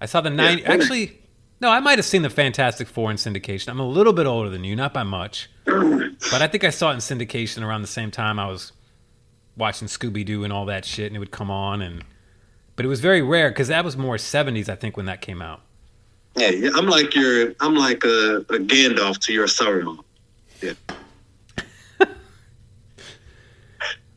[0.00, 0.60] I saw the '90s.
[0.60, 0.72] Yeah.
[0.72, 1.18] Actually,
[1.60, 3.68] no, I might have seen the Fantastic Four in syndication.
[3.68, 6.90] I'm a little bit older than you, not by much, but I think I saw
[6.90, 8.72] it in syndication around the same time I was
[9.56, 12.04] watching Scooby Doo and all that shit, and it would come on and.
[12.76, 15.42] But it was very rare because that was more '70s, I think, when that came
[15.42, 15.62] out.
[16.36, 19.98] Yeah, I'm like your I'm like a, a Gandalf to your Saruman.
[20.62, 20.74] Yeah.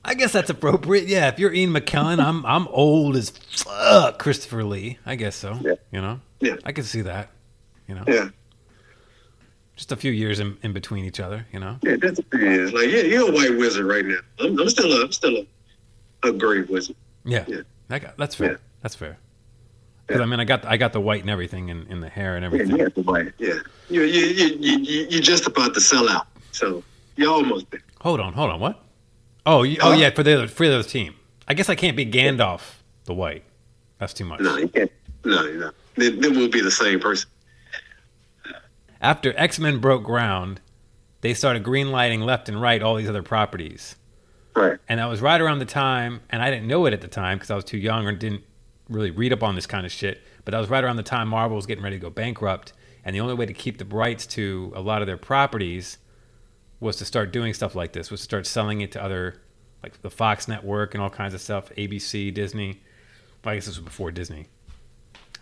[0.03, 1.07] I guess that's appropriate.
[1.07, 4.97] Yeah, if you're Ian McKellen, I'm I'm old as fuck, Christopher Lee.
[5.05, 5.59] I guess so.
[5.61, 5.73] Yeah.
[5.91, 6.19] You know.
[6.39, 6.55] Yeah.
[6.65, 7.29] I can see that.
[7.87, 8.03] You know.
[8.07, 8.29] Yeah.
[9.75, 11.45] Just a few years in, in between each other.
[11.53, 11.77] You know.
[11.83, 14.17] Yeah, that's yeah, like yeah, you're a white wizard right now.
[14.39, 15.37] I'm, I'm still a I'm still
[16.23, 16.95] a, a gray wizard.
[17.23, 17.61] Yeah, Yeah.
[17.99, 18.51] Got, that's fair.
[18.51, 18.57] Yeah.
[18.81, 19.17] That's fair.
[20.07, 20.23] Because Yeah.
[20.23, 22.43] I mean, I got I got the white and everything in, in the hair and
[22.43, 22.77] Yeah, everything.
[22.77, 23.33] you the white.
[23.37, 23.53] Yeah.
[23.89, 26.25] You you you you you you're just about to sell out.
[26.51, 26.83] So
[27.17, 27.81] you're almost there.
[28.01, 28.59] Hold on, hold on.
[28.59, 28.83] What?
[29.45, 31.15] Oh, you, oh yeah, for the other for the other team.
[31.47, 32.61] I guess I can't be Gandalf
[33.05, 33.43] the white.
[33.97, 34.39] That's too much.
[34.39, 34.91] No, you can't.
[35.23, 35.71] No, no.
[35.95, 37.29] Then, then we'll be the same person.
[39.01, 40.61] After X Men broke ground,
[41.21, 43.95] they started greenlighting left and right all these other properties.
[44.55, 44.77] Right.
[44.87, 47.37] And that was right around the time, and I didn't know it at the time
[47.37, 48.43] because I was too young or didn't
[48.89, 50.21] really read up on this kind of shit.
[50.43, 52.73] But that was right around the time Marvel was getting ready to go bankrupt,
[53.05, 55.97] and the only way to keep the rights to a lot of their properties
[56.81, 59.35] was to start doing stuff like this, was to start selling it to other,
[59.81, 62.81] like the Fox network and all kinds of stuff, ABC, Disney.
[63.45, 64.47] Well, I guess this was before Disney.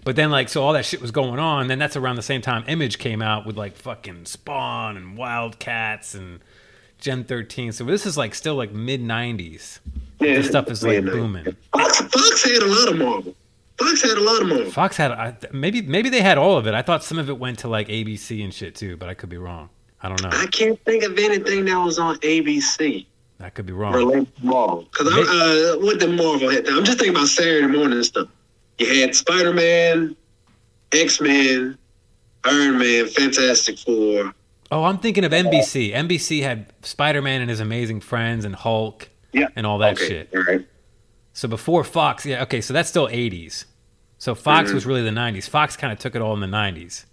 [0.04, 1.67] But then, like, so all that shit was going on.
[1.67, 6.13] Then that's around the same time Image came out with like fucking Spawn and Wildcats
[6.13, 6.39] and
[6.99, 7.71] Gen 13.
[7.71, 9.80] So this is like still like mid 90s.
[10.19, 11.56] Yeah, This stuff is like booming.
[11.73, 13.36] Fox, Fox had a lot of Marvel.
[13.78, 14.71] Fox had a lot of Marvel.
[14.71, 16.73] Fox had I, maybe maybe they had all of it.
[16.73, 19.30] I thought some of it went to like ABC and shit too, but I could
[19.30, 19.69] be wrong.
[20.01, 20.29] I don't know.
[20.31, 23.05] I can't think of anything that was on ABC
[23.41, 23.93] I could be wrong.
[23.93, 24.83] related to Marvel.
[24.91, 26.67] Because uh, what did Marvel had?
[26.67, 28.27] I'm just thinking about Saturday morning stuff.
[28.77, 30.15] You had Spider Man,
[30.93, 31.77] X Men,
[32.45, 34.33] Iron Man, Fantastic Four.
[34.71, 35.93] Oh, I'm thinking of NBC.
[35.93, 39.47] NBC had Spider Man and his amazing friends and Hulk Yeah.
[39.55, 40.07] and all that okay.
[40.07, 40.29] shit.
[40.35, 40.65] All right.
[41.33, 43.65] So before Fox, yeah, okay, so that's still 80s.
[44.17, 44.73] So Fox Mhm.
[44.75, 45.47] was really the 90s.
[45.47, 47.05] Fox kind of took it all in the 90s.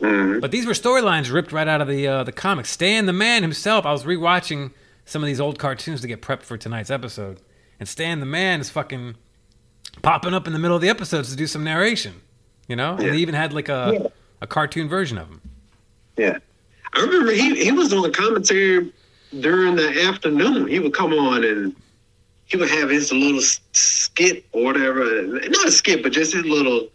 [0.00, 0.40] Mhm.
[0.40, 2.70] But these were storylines ripped right out of the uh, the comics.
[2.70, 3.86] Stan the man himself.
[3.86, 4.72] I was rewatching
[5.04, 7.40] some of these old cartoons to get prepped for tonight's episode,
[7.80, 9.14] and Stan the man is fucking
[10.02, 12.14] popping up in the middle of the episodes to do some narration.
[12.68, 14.06] You know, and they even had like a Yeah.
[14.42, 15.40] a cartoon version of him.
[16.16, 16.38] Yeah.
[16.94, 18.92] I remember he, he was doing commentary
[19.40, 20.66] during the afternoon.
[20.66, 21.74] He would come on and
[22.46, 23.40] he would have his little
[23.72, 25.04] skit or whatever.
[25.26, 26.88] Not a skit, but just his little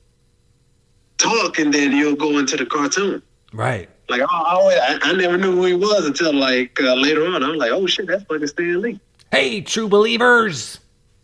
[1.21, 3.21] talk, and then he'll go into the cartoon.
[3.53, 3.89] Right.
[4.09, 7.43] Like, I, I, always- I, never knew who he was until like uh, later on.
[7.43, 8.99] I was like, oh shit, that's fucking Stan Lee.
[9.31, 10.79] Hey, true believers.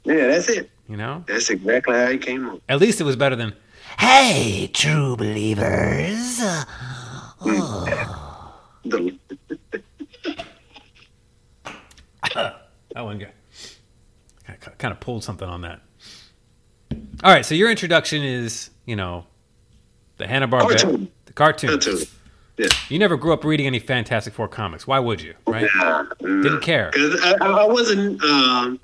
[0.05, 0.69] Yeah, that's it.
[0.87, 2.61] You know, That's exactly how he came on.
[2.69, 3.53] at least it was better than
[3.99, 6.37] Hey, true believers.
[8.85, 9.17] The,
[12.93, 13.31] That one guy
[14.77, 15.81] kind of pulled something on that.
[17.23, 19.25] All right, so your introduction is, you know,
[20.17, 21.11] the Hanna Barbera, Cartoon.
[21.25, 21.69] the cartoon.
[21.69, 21.99] Cartoon.
[22.57, 22.67] Yeah.
[22.89, 24.87] You never grew up reading any Fantastic Four comics.
[24.87, 25.35] Why would you?
[25.45, 25.67] Right?
[26.19, 26.89] Didn't care.
[26.91, 28.79] Because I, I wasn't, um,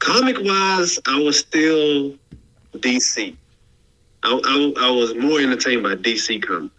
[0.00, 2.14] comic wise, I was still
[2.72, 3.36] DC.
[4.24, 6.74] I, I, I was more entertained by DC comics.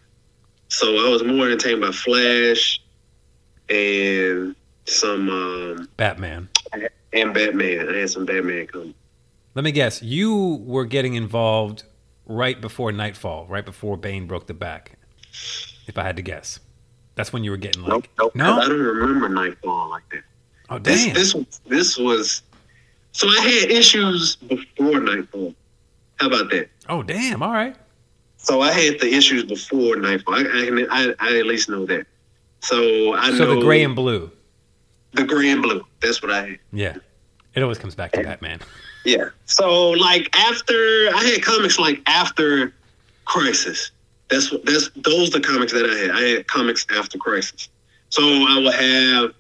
[0.68, 2.82] So I was more entertained by Flash
[3.70, 4.54] and
[4.86, 6.50] some, um, Batman.
[7.14, 7.88] and Batman.
[7.88, 8.94] I had some Batman comics.
[9.56, 10.04] Let me guess.
[10.04, 11.84] You were getting involved
[12.28, 14.98] right before Nightfall, right before Bane broke the back.
[15.88, 16.60] If I had to guess,
[17.16, 17.92] that's when you were getting like.
[17.92, 18.36] Nope, nope.
[18.36, 18.60] No?
[18.60, 20.24] I don't remember Nightfall like that.
[20.70, 21.14] Oh This damn.
[21.14, 22.42] this was this was
[23.14, 25.54] so I had issues before Nightfall.
[26.18, 26.70] How about that?
[26.90, 27.42] oh damn.
[27.42, 27.76] All right.
[28.38, 30.36] So I had the issues before Nightfall.
[30.36, 32.06] I I, I, I at least know that.
[32.62, 34.32] So I So know the gray and blue.
[35.14, 35.86] the gray and blue.
[36.02, 36.60] That's what I had.
[36.74, 36.98] Yeah.
[37.54, 38.60] It always comes back to Batman.
[39.06, 39.30] Yeah.
[39.46, 42.74] So like after I had comics like after
[43.28, 43.92] Crisis.
[44.30, 46.12] That's that's those the comics that I had.
[46.12, 47.70] I had comics after Crisis.
[48.10, 49.34] So I would have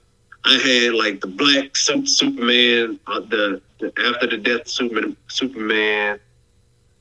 [0.45, 6.19] I had like the black Superman, uh, the, the after the death Superman, Superman.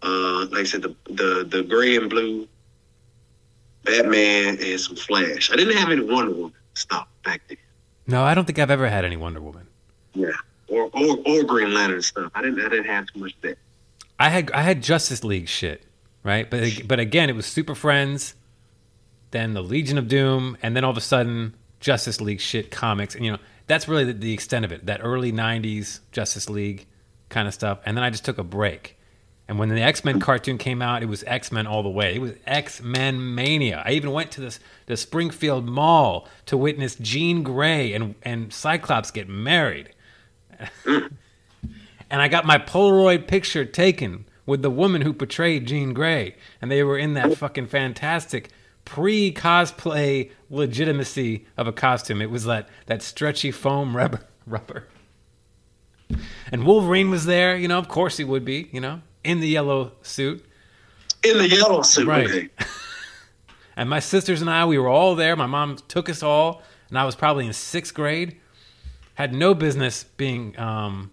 [0.03, 2.49] Uh, like I said, the the the gray and blue,
[3.85, 5.51] Batman, and some Flash.
[5.51, 7.59] I didn't have any Wonder Woman stuff back then.
[8.07, 9.67] No, I don't think I've ever had any Wonder Woman.
[10.15, 10.31] Yeah,
[10.69, 12.31] or or, or Green Lantern stuff.
[12.35, 13.59] I didn't I didn't have too much of that.
[14.19, 15.85] I had I had Justice League shit,
[16.23, 16.51] right?
[16.51, 18.35] But but again, it was Super Friends,
[19.31, 23.15] then the Legion of Doom, and then all of a sudden Justice League shit comics,
[23.15, 24.87] and you know that's really the, the extent of it.
[24.87, 26.87] That early '90s Justice League
[27.29, 28.97] kind of stuff, and then I just took a break.
[29.49, 32.17] And when the X Men cartoon came out, it was X Men all the way.
[32.17, 33.83] It was X Men mania.
[33.87, 39.11] I even went to this the Springfield Mall to witness Jean Grey and and Cyclops
[39.11, 39.91] get married.
[40.87, 41.11] and
[42.23, 46.83] I got my Polaroid picture taken with the woman who portrayed Jean Grey, and they
[46.83, 48.51] were in that fucking fantastic
[48.85, 52.23] pre cosplay legitimacy of a costume.
[52.23, 54.87] It was that that stretchy foam rubber rubber.
[56.53, 59.49] And Wolverine was there, you know, of course he would be, you know, in the
[59.49, 60.45] yellow suit.
[61.25, 62.27] In the yellow suit, Right.
[62.29, 62.49] okay.
[63.79, 65.37] And my sisters and I, we were all there.
[65.37, 68.41] My mom took us all, and I was probably in sixth grade.
[69.17, 71.11] Had no business being, um,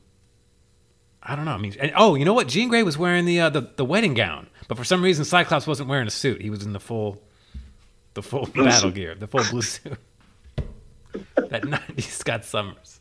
[1.21, 1.51] I don't know.
[1.51, 2.47] I mean, and, oh, you know what?
[2.47, 5.65] Jean Grey was wearing the, uh, the the wedding gown, but for some reason, Cyclops
[5.65, 6.41] wasn't wearing a suit.
[6.41, 7.21] He was in the full,
[8.13, 8.95] the full Blue battle suit.
[8.95, 9.97] gear, the full blue suit.
[11.35, 12.99] that '90s Scott Summers.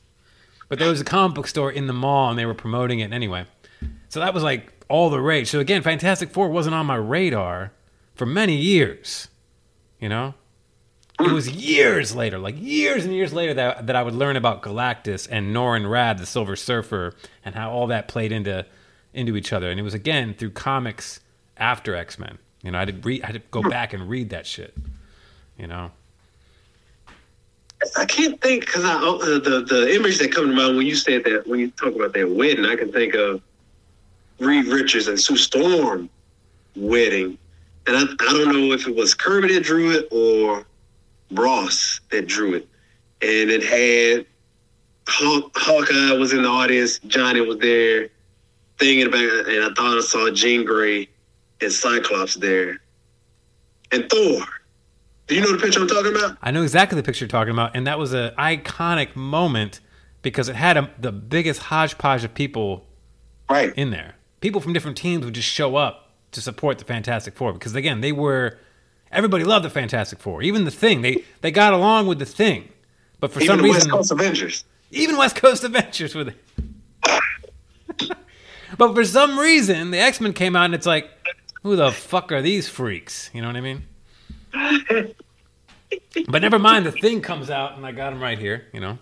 [0.69, 3.12] But there was a comic book store in the mall, and they were promoting it
[3.12, 3.45] anyway.
[4.09, 5.51] So that was like all the rage.
[5.51, 7.73] So again, Fantastic Four wasn't on my radar
[8.15, 9.29] for many years.
[9.99, 10.35] You know,
[11.26, 14.62] it was years later, like years and years later, that that I would learn about
[14.62, 18.66] Galactus and Norrin Radd, the Silver Surfer, and how all that played into
[19.12, 19.70] into each other.
[19.70, 21.20] And it was again through comics
[21.56, 22.38] after X Men.
[22.62, 24.74] You know, I did I had to go back and read that shit.
[25.58, 25.90] You know,
[27.96, 30.94] I can't think because I uh, the the image that comes to mind when you
[30.94, 33.42] said that when you talk about that wedding, I can think of
[34.38, 36.08] Reed Richards and Sue Storm
[36.76, 37.37] wedding,
[37.87, 40.64] and I, I don't know if it was Kirby that drew it or
[41.33, 42.68] Ross that drew it,
[43.21, 44.27] and it had
[45.09, 48.09] Haw- Hawkeye was in the audience, Johnny was there,
[48.79, 51.09] thinking about, and I thought I saw Jean Grey
[51.61, 52.81] and Cyclops there,
[53.90, 54.42] and Thor.
[55.29, 56.37] Do you know the picture I'm talking about?
[56.42, 59.81] I know exactly the picture you're talking about, and that was an iconic moment
[60.21, 62.87] because it had a, the biggest hodgepodge of people
[63.49, 63.73] Right.
[63.77, 64.14] in there.
[64.40, 68.01] People from different teams would just show up to support the Fantastic Four because again,
[68.01, 68.59] they were
[69.12, 70.42] everybody loved the Fantastic Four.
[70.42, 72.68] Even the Thing, they they got along with the Thing,
[73.20, 74.64] but for Even some reason, West Coast Avengers.
[74.90, 76.37] even West Coast Adventures with it.
[78.79, 81.11] but for some reason, the X Men came out and it's like,
[81.62, 83.31] who the fuck are these freaks?
[83.33, 83.85] You know what I mean?
[86.29, 88.66] but never mind, the thing comes out and I got him right here.
[88.72, 88.98] You know,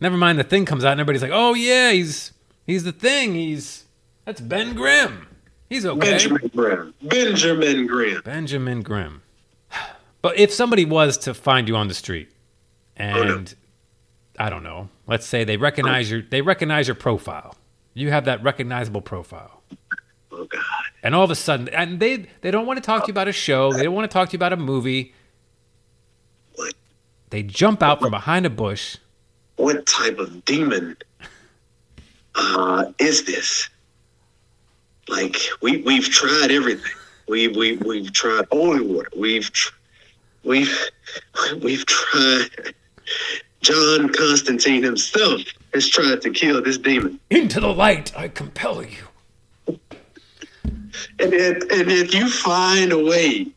[0.00, 2.32] never mind, the thing comes out and everybody's like, oh yeah, he's
[2.66, 3.34] he's the thing.
[3.34, 3.84] He's
[4.24, 5.26] that's Ben Grimm.
[5.68, 5.98] He's okay.
[6.12, 6.94] Benjamin Grimm.
[7.02, 8.22] Benjamin Grimm.
[8.24, 9.22] Benjamin Grimm.
[10.22, 12.30] But if somebody was to find you on the street
[12.96, 13.54] and
[14.38, 17.54] I don't know, let's say they recognize your they recognize your profile.
[17.94, 19.62] You have that recognizable profile.
[20.32, 20.62] Oh God.
[21.02, 23.28] And all of a sudden and they they don't want to talk to you about
[23.28, 25.14] a show, they don't want to talk to you about a movie.
[26.56, 26.74] What
[27.30, 28.96] They jump out from behind a bush.
[29.56, 30.96] what type of demon
[32.34, 33.68] uh, is this?
[35.08, 36.92] Like we we've tried everything.
[37.28, 39.08] We we we've tried holy water.
[39.16, 39.72] We've tr-
[40.44, 40.90] we've
[41.62, 42.74] we've tried.
[43.60, 45.40] John Constantine himself
[45.74, 47.18] has tried to kill this demon.
[47.30, 49.78] Into the light, I compel you.
[51.18, 53.48] And if, and if you find a way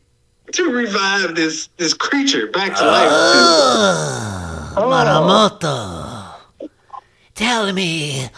[0.52, 3.08] to revive this this creature back to life.
[3.10, 4.82] Ah, oh,
[6.60, 6.68] Maramoto.
[7.34, 8.28] Tell me,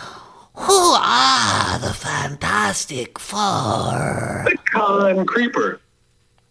[0.55, 4.45] who are the Fantastic Four?
[4.45, 5.81] The Khan Creeper.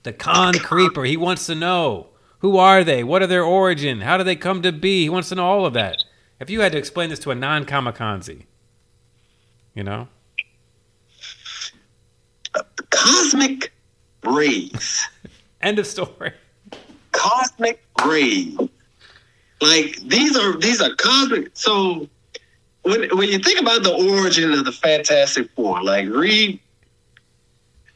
[0.04, 1.04] The Khan Creeper.
[1.04, 3.04] He wants to know who are they?
[3.04, 4.02] What are their origin?
[4.02, 5.04] How do they come to be?
[5.04, 6.04] He wants to know all of that.
[6.39, 8.44] If you had to explain this to a non-kamikaze,
[9.74, 10.10] you know,
[12.89, 13.74] Cosmic
[14.24, 15.08] rays.
[15.62, 16.34] end of story.
[17.12, 18.58] Cosmic rays.
[19.62, 21.52] Like these are these are cosmic.
[21.54, 22.08] So
[22.84, 26.60] when when you think about the origin of the Fantastic Four, like Reed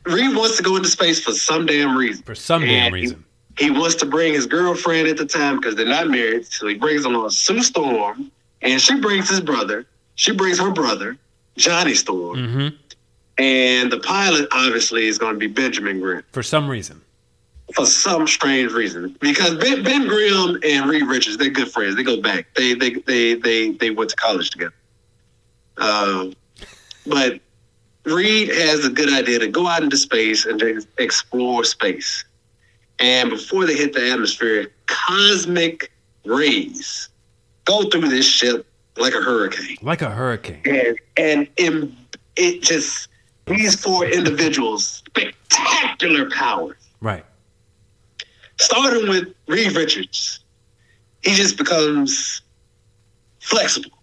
[0.07, 2.23] Reed wants to go into space for some damn reason.
[2.23, 3.23] For some damn reason.
[3.57, 6.45] He, he wants to bring his girlfriend at the time because they're not married.
[6.47, 9.85] So he brings along Sue Storm, and she brings his brother.
[10.15, 11.17] She brings her brother,
[11.57, 12.75] Johnny Storm, Mm-hmm.
[13.37, 17.01] and the pilot obviously is going to be Benjamin Grimm For some reason.
[17.75, 19.15] for some strange reason.
[19.19, 21.95] Because Ben, ben Grimm and Reed Richards, they're good friends.
[21.95, 22.47] They go back.
[22.55, 24.73] They they they they they went to college together.
[25.77, 26.33] Um,
[27.05, 27.39] but
[28.07, 32.23] Reed has a good idea to go out into space and to explore space.
[32.99, 35.91] And before they hit the atmosphere, cosmic
[36.25, 37.09] rays
[37.65, 38.65] go through this ship
[38.97, 39.77] like a hurricane.
[39.81, 40.61] Like a hurricane.
[40.65, 41.95] And and in,
[42.35, 43.09] it just
[43.45, 47.25] these four individuals, spectacular powers Right.
[48.59, 50.39] starting with Reed Richards,
[51.23, 52.41] he just becomes
[53.39, 53.96] flexible,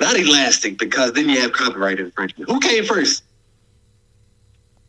[0.00, 2.50] not elastic, because then you have copyright infringement.
[2.50, 3.22] Who came first?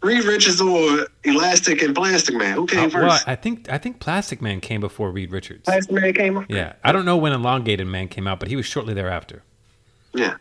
[0.04, 2.56] Reed Richards or Elastic and Plastic Man?
[2.56, 3.28] Who came Uh, well, first?
[3.28, 5.64] I think I think Plastic Man came before Reed Richards.
[5.64, 6.46] Plastic Man came.
[6.50, 6.74] Yeah.
[6.84, 9.44] I don't know when Elongated Man came out, but he was shortly thereafter.
[10.14, 10.36] Yeah.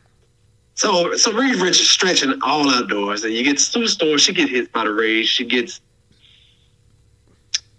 [0.75, 4.19] So so Reed Richards stretching all outdoors, and you get Sue Storm.
[4.19, 5.27] She gets hit by the rays.
[5.27, 5.81] She gets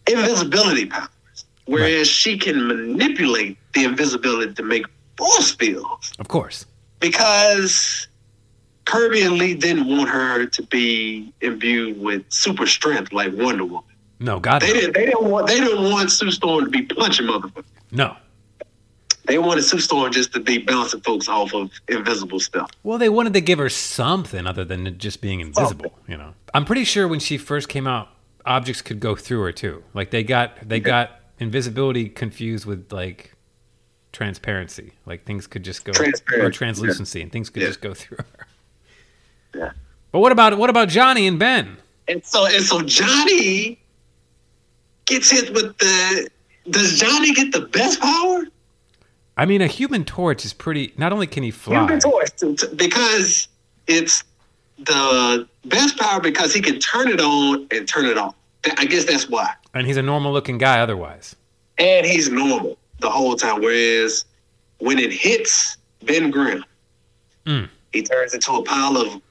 [0.07, 6.11] invisibility powers, whereas she can manipulate the invisibility to make force fields.
[6.17, 6.65] Of course.
[6.99, 8.07] Because
[8.85, 13.83] Kirby and Lee didn't want her to be imbued with super strength like Wonder Woman.
[14.19, 14.61] No, God.
[14.61, 14.73] They no.
[14.73, 14.93] didn't.
[14.93, 15.47] They didn't want.
[15.47, 17.65] They didn't want Sue Storm to be punching motherfuckers.
[17.91, 18.15] No.
[19.25, 22.71] They wanted Sue Storm just to be bouncing folks off of invisible stuff.
[22.83, 26.33] Well, they wanted to give her something other than just being invisible, you know.
[26.53, 28.07] I'm pretty sure when she first came out,
[28.45, 29.83] objects could go through her too.
[29.93, 33.33] Like they got they got invisibility confused with like
[34.17, 34.93] transparency.
[35.05, 35.93] Like things could just go
[36.41, 37.67] or translucency and things could Yeah.
[37.67, 38.47] just go through her.
[39.55, 39.71] Yeah.
[40.11, 41.77] But what about what about Johnny and Ben?
[42.07, 43.79] And so and so Johnny
[45.05, 46.29] gets hit with the.
[46.69, 48.43] Does Johnny get the best power?
[49.37, 50.93] I mean, a human torch is pretty.
[50.97, 52.31] Not only can he fly, Human torch,
[52.75, 53.47] because
[53.85, 54.23] it's
[54.79, 58.33] the best power because he can turn it on and turn it off.
[58.77, 59.53] I guess that's why.
[59.75, 61.35] and he's a normal-looking guy otherwise.
[61.77, 63.61] And he's normal the whole time.
[63.61, 64.25] Whereas
[64.79, 66.63] when it hits Ben Grimm,
[67.45, 67.69] Mm.
[67.93, 69.21] he turns into a pile of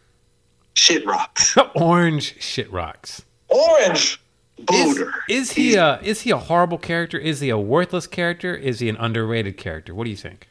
[0.75, 1.57] shit rocks.
[1.75, 3.23] Orange shit rocks.
[3.49, 4.21] Orange
[4.59, 5.13] Is, boulder.
[5.29, 7.19] is he a is he a horrible character?
[7.19, 8.55] Is he a worthless character?
[8.55, 9.95] Is he an underrated character?
[9.95, 10.49] What do you think?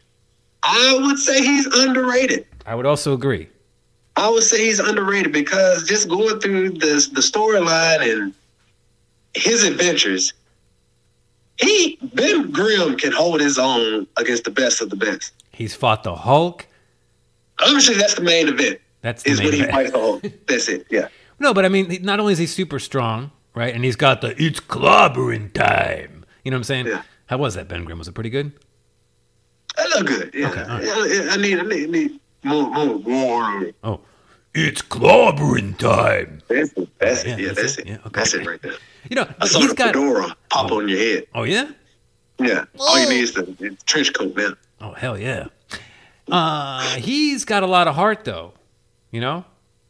[0.62, 2.46] I would say he's underrated.
[2.66, 3.50] I would also agree.
[4.16, 8.34] I would say he's underrated because just going through this the storyline and
[9.34, 10.34] his adventures,
[11.60, 15.34] he Ben Grimm can hold his own against the best of the best.
[15.52, 16.68] He's fought the Hulk.
[17.60, 18.80] Obviously, that's the main event.
[19.02, 20.26] That's the Is main when he fights the Hulk.
[20.48, 20.88] That's it.
[20.90, 21.08] Yeah.
[21.40, 24.42] No, but I mean, not only is he super strong, right, and he's got the
[24.42, 26.26] it's clobbering time.
[26.44, 26.88] You know what I'm saying?
[26.88, 27.04] Yeah.
[27.28, 28.00] How was that, Ben Grimm?
[28.00, 28.52] Was it pretty good?
[29.78, 30.32] I look good.
[30.34, 30.50] Yeah.
[30.50, 31.30] Okay, right.
[31.32, 33.72] I need, I need, I need more, more, more.
[33.84, 34.02] Oh,
[34.56, 36.42] it's clobbering time.
[36.48, 36.90] That's it.
[37.00, 37.40] That's Yeah, it.
[37.40, 37.82] Yeah, that's that's, it.
[37.82, 37.88] it.
[37.90, 38.10] Yeah, okay.
[38.14, 38.74] That's it right there.
[39.10, 39.88] You know, I but saw he's the got.
[39.94, 41.28] fedora pop on your head.
[41.36, 41.72] Oh yeah.
[42.40, 42.66] Yeah.
[42.80, 44.54] All you need is the, the trench coat now.
[44.82, 45.48] Oh hell yeah.
[46.30, 48.54] Uh, he's got a lot of heart though.
[49.12, 49.46] You know,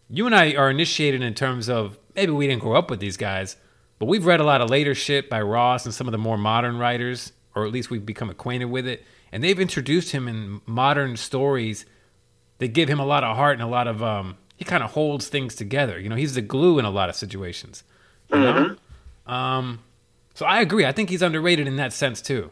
[0.09, 3.17] you and I are initiated in terms of maybe we didn't grow up with these
[3.17, 3.55] guys,
[3.99, 6.37] but we've read a lot of later shit by Ross and some of the more
[6.37, 10.61] modern writers, or at least we've become acquainted with it, and they've introduced him in
[10.65, 11.85] modern stories
[12.59, 14.37] that give him a lot of heart and a lot of um.
[14.55, 15.99] He kind of holds things together.
[15.99, 17.83] You know, he's the glue in a lot of situations.
[18.31, 18.75] You know?
[19.27, 19.79] Um,
[20.33, 20.85] so I agree.
[20.85, 22.51] I think he's underrated in that sense too.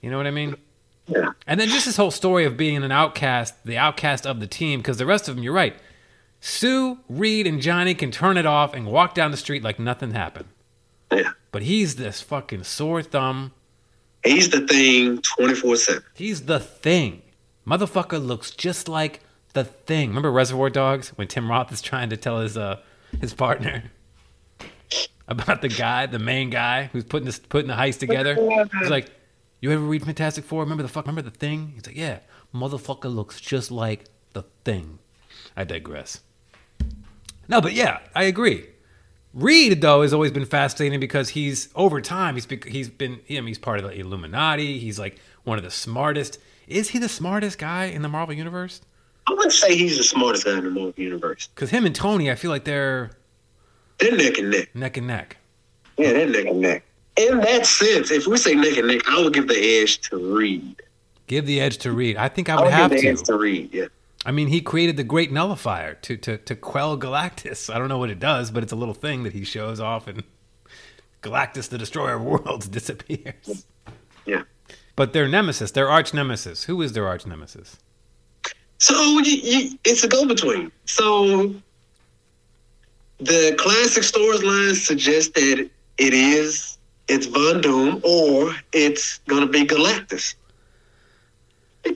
[0.00, 0.56] You know what I mean?
[1.06, 1.30] Yeah.
[1.46, 4.80] And then just this whole story of being an outcast, the outcast of the team,
[4.80, 5.76] because the rest of them, you're right.
[6.40, 10.12] Sue, Reed, and Johnny can turn it off and walk down the street like nothing
[10.12, 10.48] happened.
[11.10, 11.30] Yeah.
[11.52, 13.52] But he's this fucking sore thumb.
[14.24, 16.02] He's the thing 24 7.
[16.14, 17.22] He's the thing.
[17.66, 19.20] Motherfucker looks just like
[19.56, 20.10] the thing.
[20.10, 22.80] Remember Reservoir Dogs when Tim Roth is trying to tell his uh
[23.20, 23.90] his partner?
[25.28, 28.36] about the guy, the main guy who's putting this putting the heist together.
[28.78, 29.10] He's like,
[29.60, 30.62] "You ever read Fantastic Four?
[30.62, 31.06] Remember the fuck?
[31.06, 32.20] Remember the thing?" He's like, "Yeah,
[32.54, 34.98] motherfucker looks just like the thing."
[35.56, 36.20] I digress.
[37.48, 38.66] No, but yeah, I agree.
[39.32, 43.34] Reed though has always been fascinating because he's over time he's bec- he's been I
[43.34, 44.78] mean, he's part of the Illuminati.
[44.78, 46.38] He's like one of the smartest.
[46.66, 48.80] Is he the smartest guy in the Marvel universe?
[49.28, 51.48] I wouldn't say he's the smartest guy in the Marvel universe.
[51.54, 53.10] Because him and Tony, I feel like they're
[53.98, 54.74] They're neck and neck.
[54.74, 55.36] neck and neck.
[55.98, 56.84] Yeah, they're neck and neck.
[57.16, 60.16] In that sense, if we say neck and neck, I would give the edge to
[60.36, 60.82] Reed.
[61.26, 62.16] Give the edge to Reed.
[62.16, 63.08] I think I I would would have give the to.
[63.12, 63.70] edge to Reed.
[63.72, 63.86] Yeah.
[64.24, 67.72] I mean, he created the Great Nullifier to, to, to quell Galactus.
[67.72, 70.06] I don't know what it does, but it's a little thing that he shows off,
[70.06, 70.24] and
[71.22, 73.66] Galactus, the destroyer of worlds, disappears.
[74.24, 74.42] Yeah.
[74.94, 76.64] But their nemesis, their arch nemesis.
[76.64, 77.78] Who is their arch nemesis?
[78.78, 80.70] So you, you, it's a go between.
[80.84, 81.54] So
[83.18, 85.68] the classic storyline suggests that
[85.98, 86.76] it is
[87.08, 90.34] it's Von Doom or it's gonna be Galactus.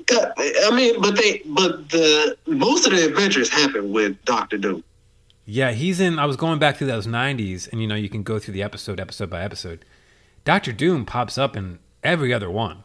[0.07, 4.85] Got- I mean, but they but the most of the adventures happen with Doctor Doom.
[5.47, 6.19] Yeah, he's in.
[6.21, 8.63] I was going back through those 90s, and you know, you can go through the
[8.63, 9.85] episode, episode by episode.
[10.45, 12.85] Doctor Doom pops up in every other one.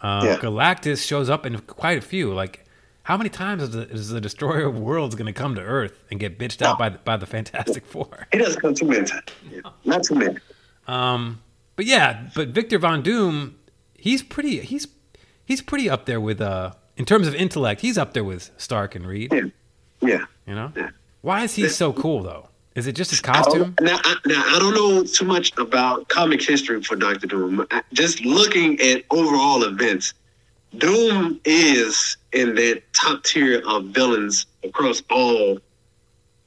[0.00, 0.36] Uh, Yeah.
[0.38, 2.32] Galactus shows up in quite a few.
[2.32, 2.64] Like,
[3.06, 6.02] how many times is the, is the Destroyer of Worlds going to come to Earth
[6.10, 8.26] and get bitched out by the, by the Fantastic Four?
[8.32, 9.22] He doesn't come too many times.
[9.48, 9.60] Yeah.
[9.84, 10.36] Not too many.
[10.88, 11.40] Um,
[11.76, 13.56] but yeah, but Victor Von Doom,
[13.94, 14.60] he's pretty.
[14.60, 14.88] He's
[15.44, 17.80] he's pretty up there with uh in terms of intellect.
[17.82, 19.32] He's up there with Stark and Reed.
[19.32, 19.42] Yeah.
[20.00, 20.24] Yeah.
[20.46, 20.90] You know, Yeah.
[21.22, 22.48] why is he so cool though?
[22.74, 23.74] Is it just his costume?
[23.80, 27.66] Now, I, now I don't know too much about comic history for Doctor Doom.
[27.70, 30.12] I- Just looking at overall events,
[30.78, 35.58] Doom is in that top tier of villains across all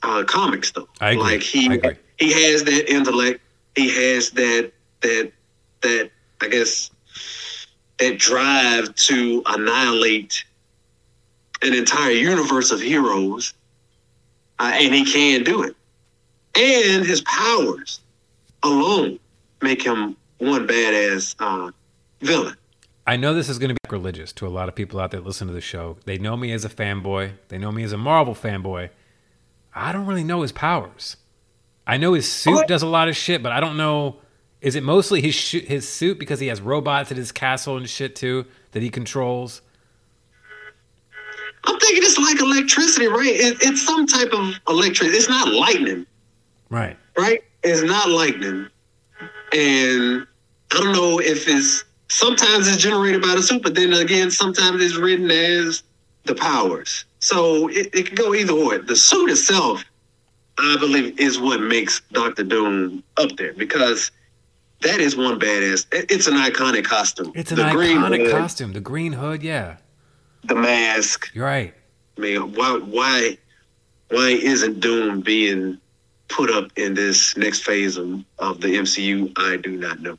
[0.04, 0.88] uh, comics, though.
[1.02, 1.24] I agree.
[1.24, 1.96] Like he agree.
[2.18, 3.42] he has that intellect.
[3.76, 5.32] He has that that
[5.82, 6.12] that
[6.42, 6.92] I guess
[7.98, 10.44] that drive to annihilate
[11.62, 13.54] an entire universe of heroes,
[14.60, 15.76] uh, and he can do it.
[16.56, 18.00] And his powers
[18.64, 19.20] alone
[19.62, 21.72] make him one badass uh,
[22.22, 22.56] villain.
[23.10, 25.20] I know this is going to be religious to a lot of people out there
[25.20, 25.98] that listen to the show.
[26.06, 27.32] They know me as a fanboy.
[27.48, 28.90] They know me as a Marvel fanboy.
[29.74, 31.18] I don't really know his powers.
[31.88, 32.68] I know his suit What?
[32.68, 34.18] does a lot of shit, but I don't know.
[34.62, 37.90] Is it mostly his sh- his suit because he has robots at his castle and
[37.90, 39.62] shit too that he controls?
[41.64, 43.26] I'm thinking it's like electricity, right?
[43.34, 45.18] It, it's some type of electricity.
[45.18, 46.06] It's not lightning,
[46.70, 46.96] Right.
[47.18, 47.42] right?
[47.64, 48.68] It's not lightning.
[49.54, 50.28] And
[50.72, 54.82] I don't know if it's sometimes it's generated by the suit, but then again, sometimes
[54.84, 55.84] it's written as
[56.26, 57.06] the powers.
[57.20, 58.80] So it, it can go either way.
[58.80, 59.84] The suit itself,
[60.58, 64.12] I believe, is what makes Doctor Doom up there because
[64.82, 65.86] that is one badass.
[65.92, 67.32] It's an iconic costume.
[67.36, 68.74] It's an The iconic hood, costume.
[68.74, 69.78] The green hood, yeah.
[70.46, 71.30] The mask.
[71.34, 71.74] You're right.
[72.18, 73.38] I mean, why why
[74.10, 75.80] why isn't Doom being
[76.30, 79.32] put up in this next phase of, of the MCU?
[79.38, 80.18] I do not know.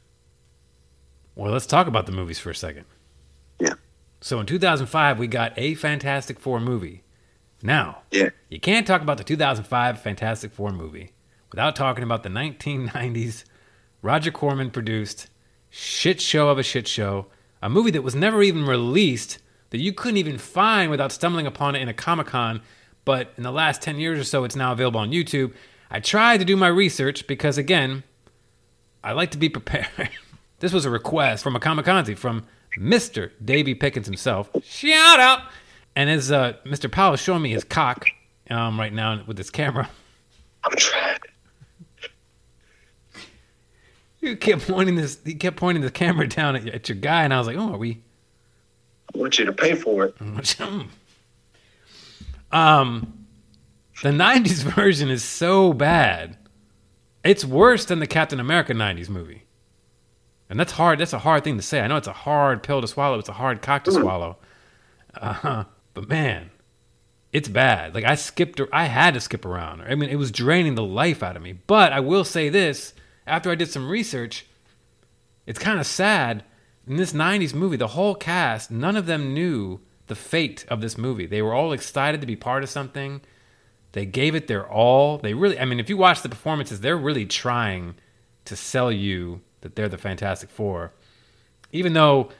[1.34, 2.84] Well, let's talk about the movies for a second.
[3.58, 3.74] Yeah.
[4.20, 7.02] So in 2005, we got a Fantastic Four movie.
[7.62, 8.30] Now, Yeah.
[8.48, 11.12] you can't talk about the 2005 Fantastic Four movie
[11.50, 13.44] without talking about the 1990s
[14.02, 15.28] Roger Corman produced
[15.68, 17.26] shit show of a shit show,
[17.62, 19.38] a movie that was never even released,
[19.70, 22.60] that you couldn't even find without stumbling upon it in a Comic Con.
[23.04, 25.52] But in the last 10 years or so, it's now available on YouTube.
[25.90, 28.02] I tried to do my research because, again,
[29.04, 29.86] I like to be prepared.
[30.60, 32.44] this was a request from a Kamikaze from
[32.76, 33.32] Mr.
[33.44, 34.48] Davey Pickens himself.
[34.62, 35.40] Shout out!
[35.96, 36.90] And as uh, Mr.
[36.90, 38.06] Powell is showing me his cock
[38.48, 39.90] um, right now with his camera,
[40.62, 41.18] I'm trying.
[44.20, 45.18] he kept pointing this.
[45.24, 47.72] He kept pointing the camera down at, at your guy, and I was like, "Oh,
[47.74, 48.02] are we?"
[49.14, 50.14] I want you to pay for it.
[52.52, 53.26] um,
[54.02, 56.36] the '90s version is so bad.
[57.24, 59.39] It's worse than the Captain America '90s movie,
[60.50, 60.98] and that's hard.
[60.98, 61.80] That's a hard thing to say.
[61.80, 63.20] I know it's a hard pill to swallow.
[63.20, 64.36] It's a hard cock to swallow.
[65.14, 65.64] Uh-huh.
[65.94, 66.50] but man,
[67.32, 67.94] it's bad.
[67.94, 68.60] Like I skipped.
[68.72, 69.82] I had to skip around.
[69.82, 71.52] I mean, it was draining the life out of me.
[71.52, 72.94] But I will say this:
[73.26, 74.46] after I did some research,
[75.46, 76.44] it's kind of sad.
[76.86, 80.98] In this '90s movie, the whole cast, none of them knew the fate of this
[80.98, 81.26] movie.
[81.26, 83.20] They were all excited to be part of something.
[83.92, 85.18] They gave it their all.
[85.18, 87.94] They really, I mean, if you watch the performances, they're really trying
[88.46, 90.92] to sell you that they're the Fantastic Four.
[91.72, 92.30] Even though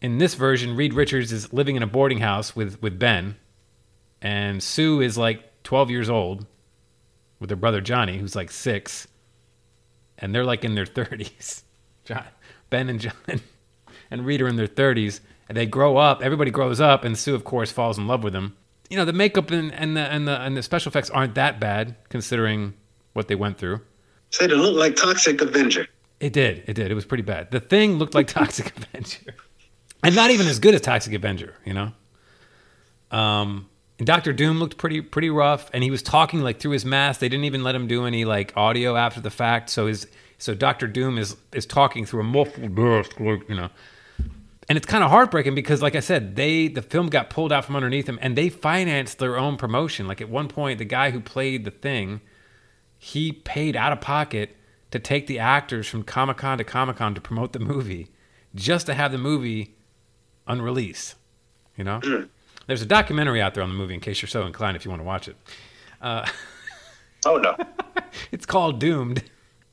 [0.00, 3.36] in this version, Reed Richards is living in a boarding house with, with Ben,
[4.22, 6.46] and Sue is like 12 years old
[7.40, 9.08] with her brother Johnny, who's like six.
[10.18, 11.62] and they're like in their 30s.
[12.04, 12.24] John,
[12.70, 13.12] ben and John
[14.10, 16.22] and Reed are in their 30s, and they grow up.
[16.22, 18.56] Everybody grows up, and Sue, of course, falls in love with him.
[18.88, 21.58] You know, the makeup and, and the and the and the special effects aren't that
[21.58, 22.74] bad considering
[23.14, 23.80] what they went through.
[24.30, 25.88] Said it looked like Toxic Avenger.
[26.20, 26.64] It did.
[26.66, 26.90] It did.
[26.90, 27.50] It was pretty bad.
[27.50, 29.34] The thing looked like Toxic Avenger,
[30.02, 31.54] and not even as good as Toxic Avenger.
[31.64, 31.92] You know.
[33.10, 36.84] Um, and Doctor Doom looked pretty pretty rough, and he was talking like through his
[36.84, 37.20] mask.
[37.20, 39.70] They didn't even let him do any like audio after the fact.
[39.70, 40.06] So his
[40.38, 43.70] so Doctor Doom is is talking through a muffled mask, like you know.
[44.68, 47.64] And it's kind of heartbreaking because, like I said, they the film got pulled out
[47.64, 50.08] from underneath them, and they financed their own promotion.
[50.08, 52.20] Like at one point, the guy who played the thing,
[52.98, 54.55] he paid out of pocket
[54.90, 58.08] to take the actors from Comic Con to Comic Con to promote the movie,
[58.54, 59.76] just to have the movie
[60.46, 61.16] unreleased.
[61.76, 62.00] You know,
[62.66, 64.90] there's a documentary out there on the movie in case you're so inclined if you
[64.90, 65.36] want to watch it.
[66.00, 66.26] Uh,
[67.26, 67.56] Oh no.
[68.30, 69.24] it's called Doomed.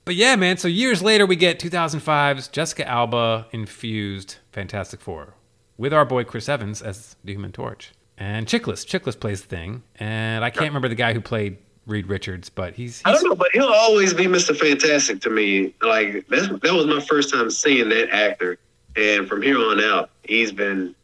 [0.05, 0.57] But yeah, man.
[0.57, 5.35] So years later, we get 2005's Jessica Alba infused Fantastic Four
[5.77, 8.85] with our boy Chris Evans as the Human Torch and Chiklis.
[8.85, 12.73] Chiklis plays the thing, and I can't remember the guy who played Reed Richards, but
[12.73, 14.55] he's, I don't know, but he'll always be Mr.
[14.57, 15.73] Fantastic to me.
[15.81, 18.57] Like that's, that was my first time seeing that actor,
[18.95, 20.95] and from here on out, he's been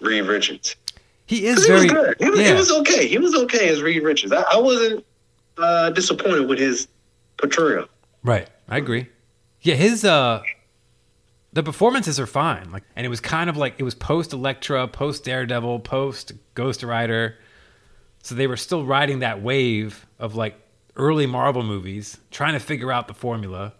[0.00, 0.76] Reed Richards.
[1.26, 2.16] he is very he was good.
[2.18, 3.06] He was, he was okay.
[3.08, 4.32] He was okay as Reed Richards.
[4.32, 5.04] I, I wasn't
[5.56, 6.88] uh, disappointed with his
[7.38, 7.86] portrayal.
[8.22, 8.48] Right.
[8.68, 9.08] I agree.
[9.62, 10.42] Yeah, his uh
[11.54, 12.70] the performances are fine.
[12.72, 16.82] Like and it was kind of like it was post Elektra, post Daredevil, post Ghost
[16.82, 17.38] Rider.
[18.24, 20.56] So they were still riding that wave of like
[20.96, 23.74] early Marvel movies, trying to figure out the formula.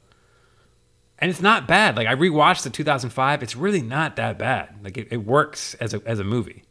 [1.18, 1.96] And it's not bad.
[1.96, 4.68] Like I rewatched the 2005, it's really not that bad.
[4.84, 6.62] Like it, it works as a as a movie.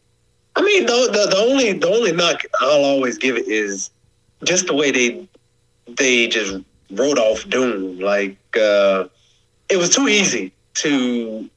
[0.55, 3.89] I mean, the, the the only the only knock I'll always give it is
[4.43, 5.27] just the way they
[5.97, 7.99] they just wrote off Doom.
[7.99, 9.05] Like uh,
[9.69, 11.49] it was too easy to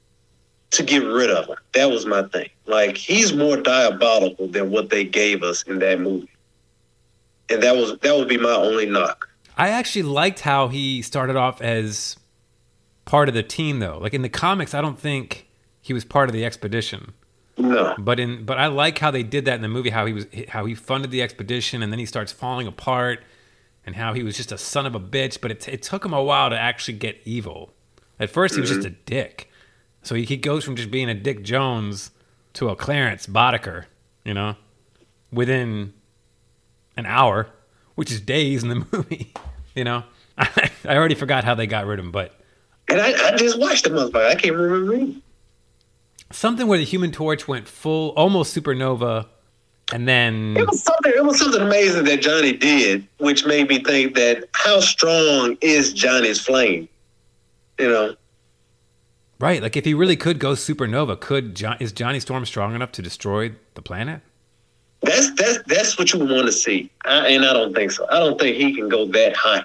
[0.73, 1.57] to get rid of him.
[1.75, 2.51] That was my thing.
[2.67, 6.31] Like he's more diabolical than what they gave us in that movie,
[7.49, 9.29] and that was that would be my only knock.
[9.57, 12.17] I actually liked how he started off as
[13.05, 13.99] part of the team though.
[13.99, 15.49] Like in the comics, I don't think
[15.81, 17.15] he was part of the expedition.
[17.59, 19.89] No, But in but I like how they did that in the movie.
[19.89, 23.25] How he was how he funded the expedition and then he starts falling apart,
[23.87, 25.41] and how he was just a son of a bitch.
[25.41, 27.73] But it it took him a while to actually get evil.
[28.21, 28.95] At first, he was just mm-hmm.
[28.95, 29.51] a dick.
[30.07, 32.13] So he, he goes from just being a Dick Jones
[32.53, 33.87] to a Clarence Boddicker,
[34.25, 34.55] you know,
[35.33, 35.95] within
[36.97, 37.49] an hour,
[37.97, 39.33] which is days in the movie.
[39.75, 40.05] You know,
[40.39, 42.39] I, I already forgot how they got rid of him, but
[42.89, 44.29] and I, I just watched the motherfucker.
[44.29, 44.95] I can't remember.
[44.95, 45.17] It.
[46.31, 49.27] something where the Human Torch went full, almost supernova,
[49.93, 51.13] and then It was something.
[51.17, 55.93] It was something amazing that Johnny did, which made me think that how strong is
[55.93, 56.89] Johnny's flame?
[57.81, 58.17] You know,
[59.39, 62.93] Right, like if he really could go supernova, could John, is Johnny Storm strong enough
[62.93, 64.23] to destroy the planet?
[65.03, 68.07] that's that's that's what you want to see, I, and I don't think so.
[68.11, 69.65] I don't think he can go that high.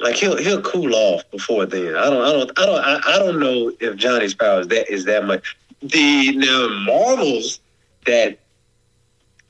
[0.00, 1.96] Like he'll he'll cool off before then.
[1.96, 4.90] I don't I don't I don't I, I don't know if Johnny's power is that
[4.90, 5.56] is that much.
[5.82, 7.60] The now Marvels
[8.06, 8.38] that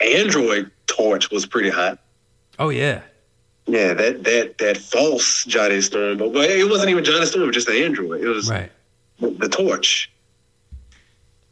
[0.01, 1.99] Android torch was pretty hot.
[2.59, 3.03] Oh yeah,
[3.67, 7.47] Yeah, that that that false Johnny Storm, but, but it wasn't even Johnny Storm, it
[7.47, 8.21] was just the android.
[8.21, 8.71] It was right.
[9.31, 10.11] The, torch.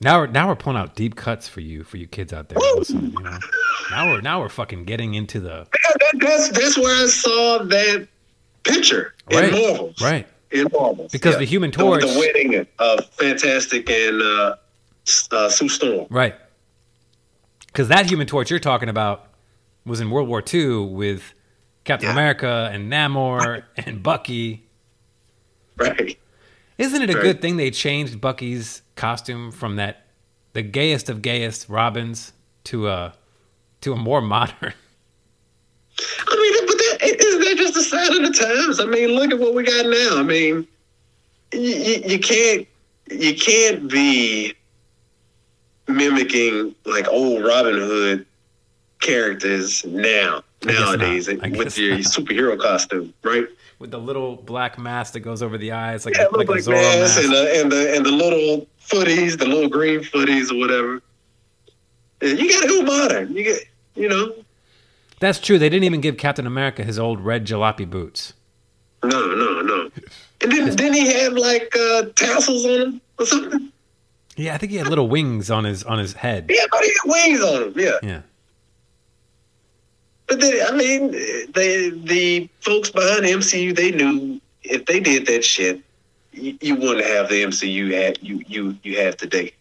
[0.01, 2.59] Now we're now we're pulling out deep cuts for you for you kids out there.
[2.77, 3.39] listening, you know?
[3.91, 7.59] Now we're now we're fucking getting into the Yeah, that, that's that's where I saw
[7.64, 8.09] that
[8.64, 10.01] picture right, in Marvels.
[10.01, 11.12] right In Marvels.
[11.12, 14.57] because the Human Torch, the, the wedding of Fantastic and uh,
[15.31, 16.07] uh, Sue Storm.
[16.11, 16.35] right?
[17.68, 19.29] Because that Human Torch you're talking about
[19.87, 21.33] was in World War II with
[21.85, 22.12] Captain Yeah.
[22.12, 24.66] America and Namor and Bucky.
[25.77, 26.18] Right.
[26.79, 27.23] Isn't it a Right.
[27.23, 30.07] good thing they changed Bucky's costume from that
[30.55, 32.33] the gayest of gayest Robins
[32.64, 33.14] to a
[33.83, 34.73] to a more modern?
[36.27, 38.81] I mean, but that, isn't that just a sign of the times?
[38.81, 40.18] I mean, look at what we got now.
[40.18, 40.66] I mean,
[41.53, 42.66] you, you, you can't
[43.11, 44.55] you can't be
[45.89, 48.27] mimicking like old Robin Hood
[49.01, 52.05] characters now nowadays with your not.
[52.05, 53.47] superhero costume, right?
[53.83, 56.53] With the little black mask that goes over the eyes, like Yeah, a, like a
[56.53, 57.24] Zorro this, mask.
[57.24, 61.03] and the, and the and the little footies, the little green footies or whatever.
[62.22, 63.35] Yeah, You got to go modern.
[63.35, 63.64] You get,
[63.97, 64.33] you know,
[65.20, 65.59] That's true.
[65.59, 68.33] They didn't even give Captain America his old red jalopy boots.
[69.05, 69.91] no, no, no.
[70.41, 73.68] And then didn't he have like uh, tassels on him or something?
[74.37, 76.47] Yeah, I think he had little wings on his on his head.
[76.49, 77.72] Yeah, but he had wings on him.
[77.76, 78.20] Yeah, Yeah.
[80.29, 81.11] But then I mean,
[81.53, 85.81] they the folks behind the MCU they knew if they did that shit,
[86.33, 89.53] you, you wouldn't have the MCU had you you you have today.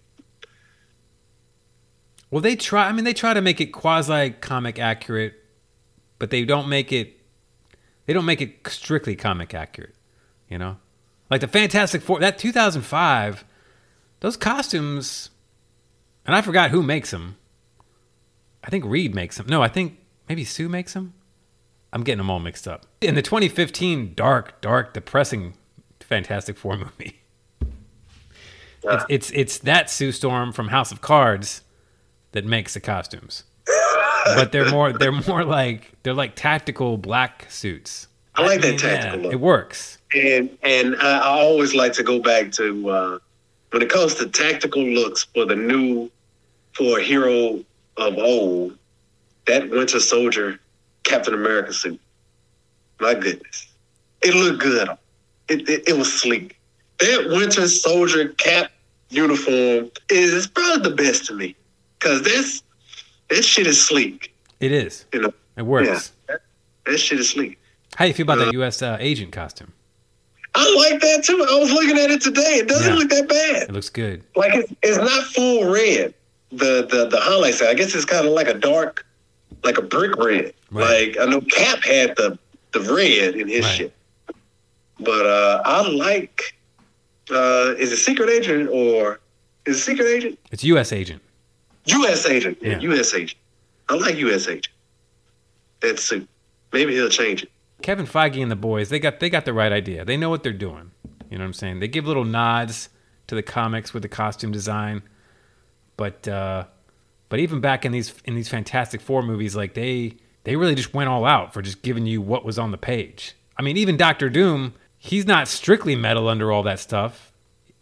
[2.29, 2.87] Well, they try.
[2.87, 5.33] I mean, they try to make it quasi comic accurate,
[6.17, 7.17] but they don't make it.
[8.05, 9.95] They don't make it strictly comic accurate.
[10.49, 10.77] You know,
[11.29, 12.19] like the Fantastic Four.
[12.19, 13.43] That 2005,
[14.21, 15.29] those costumes,
[16.25, 17.35] and I forgot who makes them.
[18.63, 19.47] I think Reed makes them.
[19.47, 19.97] No, I think
[20.27, 21.13] maybe Sue makes them.
[21.93, 22.85] I'm getting them all mixed up.
[23.01, 25.55] In the 2015 dark, dark, depressing
[25.99, 27.21] Fantastic Four movie,
[28.83, 31.61] it's, it's it's that Sue Storm from House of Cards
[32.31, 33.43] that makes the costumes.
[34.25, 38.07] but they're more they're more like they're like tactical black suits.
[38.35, 39.33] I like that mean, tactical yeah, look.
[39.33, 39.97] It works.
[40.13, 43.19] And and I, I always like to go back to uh,
[43.71, 46.09] when it comes to tactical looks for the new
[46.73, 47.63] for a hero
[47.97, 48.77] of old.
[49.47, 50.59] That Winter Soldier
[51.03, 51.99] Captain America suit.
[52.99, 53.67] My goodness,
[54.21, 54.89] it looked good.
[55.49, 56.57] It it, it was sleek.
[56.99, 58.71] That Winter Soldier Cap
[59.09, 61.55] uniform is probably the best to me
[61.99, 62.61] because this
[63.29, 64.33] that shit is sleek.
[64.59, 65.05] It is.
[65.13, 66.11] You know, It works.
[66.29, 66.35] Yeah.
[66.85, 67.57] that shit is sleek.
[67.95, 68.81] How do you feel about that U.S.
[68.81, 69.73] Uh, agent costume?
[70.53, 71.43] I like that too.
[71.49, 72.57] I was looking at it today.
[72.59, 72.99] It doesn't Yeah.
[72.99, 73.63] look that bad.
[73.63, 74.23] It looks good.
[74.35, 76.13] Like it's, it's not full red.
[76.51, 77.61] The the the highlights.
[77.63, 79.05] I guess it's kind of like a dark,
[79.63, 80.53] like a brick red.
[80.71, 81.15] Right.
[81.15, 82.37] Like I know Cap had the
[82.71, 83.75] the red in his Right.
[83.75, 83.93] shit.
[84.99, 86.55] But uh I like.
[87.31, 89.19] uh Is it secret agent or
[89.65, 90.39] is it secret agent?
[90.51, 90.91] It's U.S.
[90.91, 91.21] agent.
[91.85, 92.25] U.S.
[92.25, 92.57] agent.
[92.61, 92.79] Yeah, Yeah.
[92.79, 93.13] U.S.
[93.13, 93.35] agent.
[93.89, 94.47] I like U.S.
[94.47, 94.69] agent.
[95.81, 96.27] That suit.
[96.73, 97.49] Maybe he'll change it.
[97.81, 100.05] Kevin Feige and the boys, they got they got the right idea.
[100.05, 100.91] They know what they're doing.
[101.29, 101.79] You know what I'm saying?
[101.79, 102.89] They give little nods
[103.27, 105.01] to the comics with the costume design,
[105.97, 106.65] but uh,
[107.31, 110.93] but even back in these in these Fantastic Four movies, like they they really just
[110.93, 113.35] went all out for just giving you what was on the page.
[113.57, 117.31] I mean, even Doctor Doom, he's not strictly metal under all that stuff.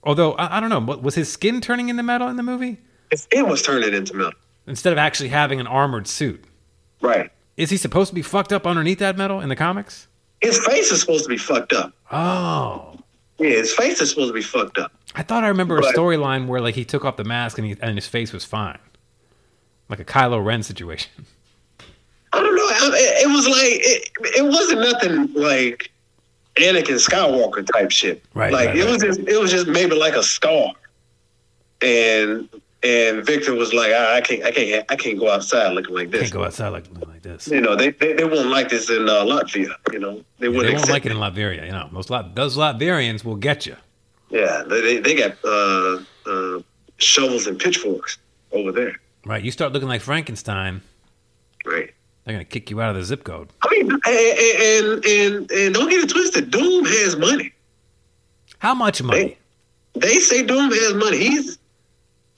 [0.04, 2.78] Although I, I don't know, was his skin turning into metal in the movie
[3.12, 4.32] It, it was turning into metal.
[4.68, 6.44] instead of actually having an armored suit?
[7.02, 7.32] Right.
[7.58, 10.08] Is he supposed to be fucked up underneath that metal in the comics?
[10.42, 11.92] His face is supposed to be fucked up.
[12.12, 12.98] Oh,
[13.40, 14.94] Yeah, his face is supposed to be fucked up.
[15.16, 17.76] I thought I remember a storyline where like he took off the mask and he
[17.82, 18.78] and his face was fine,
[19.90, 21.12] like a Kylo Ren situation.
[22.34, 22.68] I don't know.
[22.96, 25.92] It, it was like it, it wasn't nothing like
[26.58, 28.24] Anakin Skywalker type shit.
[28.34, 28.92] Right, Like right, it right.
[28.92, 30.72] was just it was just maybe like a scar.
[31.82, 32.50] And
[32.84, 36.12] and Victor was like, I, I can't I can't I can't go outside looking like
[36.12, 36.22] this.
[36.22, 37.48] Can't go outside like like this.
[37.48, 39.74] You know, they, they they won't like this in uh, Latvia.
[39.92, 41.66] You know, they wouldn't They won't like it in Latveria.
[41.66, 43.76] You know, those Lat- those Latvians will get you.
[44.30, 46.60] Yeah, they they, they got uh, uh,
[46.98, 48.18] shovels and pitchforks
[48.52, 48.96] over there.
[49.30, 49.44] Right?
[49.44, 50.82] You start looking like Frankenstein,
[51.64, 51.94] Right.
[52.24, 53.50] they're gonna kick you out of the zip code.
[53.62, 56.50] I mean, and and and, and don't get it twisted.
[56.50, 57.54] Doom has money.
[58.58, 59.38] How much money?
[59.94, 61.18] They say Doom has money.
[61.18, 61.60] He's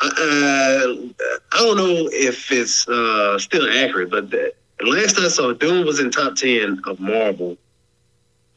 [0.01, 5.85] uh, I don't know if it's uh, still accurate, but the, last I saw, Doom
[5.85, 7.55] was in top ten of Marvel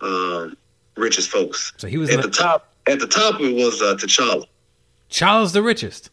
[0.01, 0.57] um,
[0.97, 1.73] richest folks.
[1.77, 4.47] So he was At the the, top, at the top, it was uh, T'Challa.
[5.09, 6.11] Charles the richest.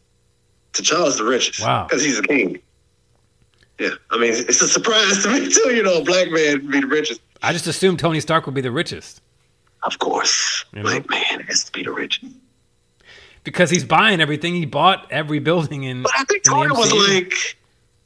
[0.73, 1.61] T'Challa's the richest.
[1.61, 1.85] Wow.
[1.87, 2.59] because he's a king.
[3.79, 5.73] Yeah, I mean, it's a surprise to me too.
[5.75, 7.21] You know, a black man be the richest.
[7.41, 9.21] I just assumed Tony Stark would be the richest
[9.83, 10.83] Of course, You know?
[10.83, 12.31] black man has to be the richest.
[13.43, 14.53] because he's buying everything.
[14.53, 16.03] He bought every building in.
[16.03, 17.33] But I think Tony was like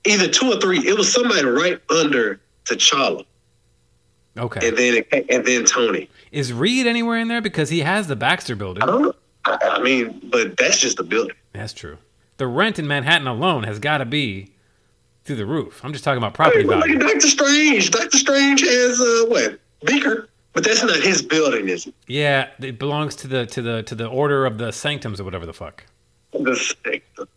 [0.06, 0.80] either two or three.
[0.88, 3.26] It was somebody right under T'Challa,
[4.38, 4.68] Okay.
[4.68, 6.10] and then and then Tony.
[6.32, 8.82] Is Reed anywhere in there because he has the Baxter building?
[8.84, 9.14] I don't know.
[9.46, 11.36] I, I mean, but that's just the building.
[11.54, 11.98] That's true.
[12.38, 14.52] The rent in Manhattan alone has got to be
[15.24, 15.82] through the roof.
[15.84, 16.96] I'm just talking about property Hey, value.
[16.96, 17.92] at Doctor Strange.
[17.92, 21.94] Doctor Strange has uh, what Bleecker, but that's not his building, is it?
[22.08, 25.46] Yeah, it belongs to the to the to the order of the sanctums or whatever
[25.46, 25.86] the fuck.
[26.34, 27.28] The Sanctum.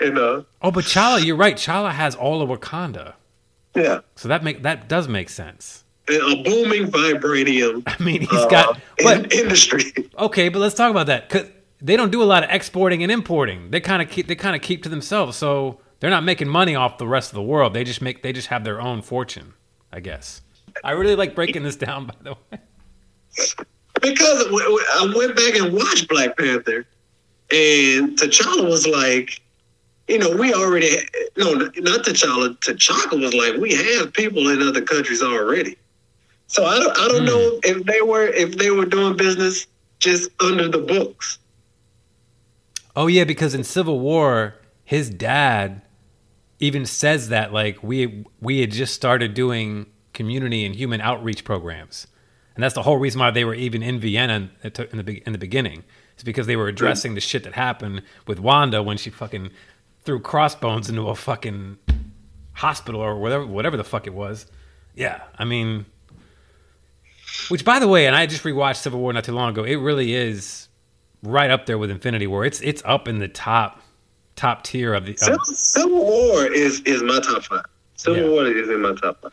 [0.00, 1.56] and uh, Oh, but Chala, you're right.
[1.56, 3.14] Chala has all of Wakanda,
[3.74, 5.84] yeah, so that make that does make sense.
[6.08, 7.82] a booming vibranium.
[7.86, 8.76] I mean, he's uh, got.
[8.98, 9.92] in- But industry.
[10.18, 11.48] okay, but let's talk about that because
[11.84, 13.70] they don't do a lot of exporting and importing.
[13.70, 16.74] They kind of keep they kind of keep to themselves, so they're not making money
[16.74, 17.74] off the rest of the world.
[17.74, 19.52] They just make they just have their own fortune,
[19.92, 20.40] I guess.
[20.82, 22.58] I really like breaking this down, by the way.
[24.02, 26.86] because I went back and watched Black Panther,
[27.50, 29.40] and T'Challa was like,
[30.08, 30.88] you know, we already
[31.36, 32.58] no, not T'Challa.
[32.60, 35.76] T'Challa was like, we have people in other countries already.
[36.46, 37.26] So I don't, I don't Hmm.
[37.26, 39.66] know if they were if they were doing business
[39.98, 41.38] just under the books.
[42.96, 45.82] Oh yeah, because in Civil War, his dad
[46.60, 52.06] even says that like we we had just started doing community and human outreach programs.
[52.54, 54.72] and that's the whole reason why they were even in Vienna in
[55.04, 55.82] the in the beginning.
[56.14, 59.50] It's because they were addressing the shit that happened with Wanda when she fucking
[60.04, 61.78] threw crossbones into a fucking
[62.52, 64.46] hospital or whatever whatever the fuck it was.
[64.94, 65.86] Yeah, I mean,
[67.48, 69.64] which by the way, and I just rewatched Civil War not too long ago.
[69.64, 70.68] It really is
[71.24, 72.44] right up there with Infinity War.
[72.44, 73.80] It's it's up in the top
[74.36, 75.12] top tier of the.
[75.12, 77.64] Of, Civil, Civil War is is my top five.
[77.96, 78.28] Civil Yeah.
[78.28, 79.32] War is in my top five,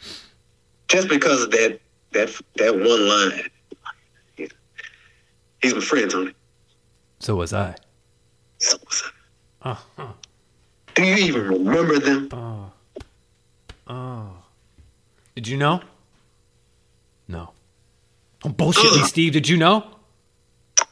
[0.88, 1.80] just because of that
[2.12, 3.50] that that one line.
[5.62, 6.34] He's my friend, Tony.
[7.20, 7.76] so was I.
[8.58, 9.04] So was
[9.64, 9.78] I.
[10.00, 10.14] Oh,
[10.96, 12.30] Do you even remember them?
[12.32, 12.72] oh,
[13.88, 14.30] oh.
[15.36, 15.82] Did you know?
[17.28, 17.52] No.
[18.44, 19.04] Oh, bullshit, me.
[19.04, 19.34] Steve.
[19.34, 19.86] Did you know?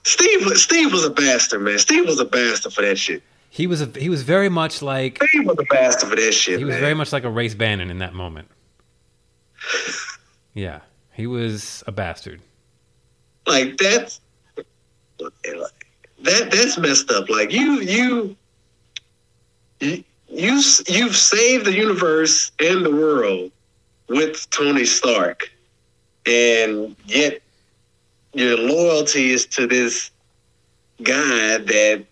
[0.04, 1.78] Steve, was- Steve was a bastard, man.
[1.80, 3.22] Steve was a bastard for that shit.
[3.52, 6.60] He was a, he was very much like Steve was a bastard for that shit,
[6.60, 6.82] he was man.
[6.82, 8.47] very much like a race Bannon in that moment.
[10.56, 10.80] Yeah,
[11.14, 12.41] he was a bastard.
[13.47, 14.20] like that's
[15.18, 17.30] that that's messed up.
[17.30, 18.36] Like you you
[19.80, 23.52] you you've saved the universe and the world
[24.10, 25.50] with Tony Stark,
[26.26, 27.41] and yet
[28.34, 30.11] your loyalty is to this
[31.03, 32.05] guy that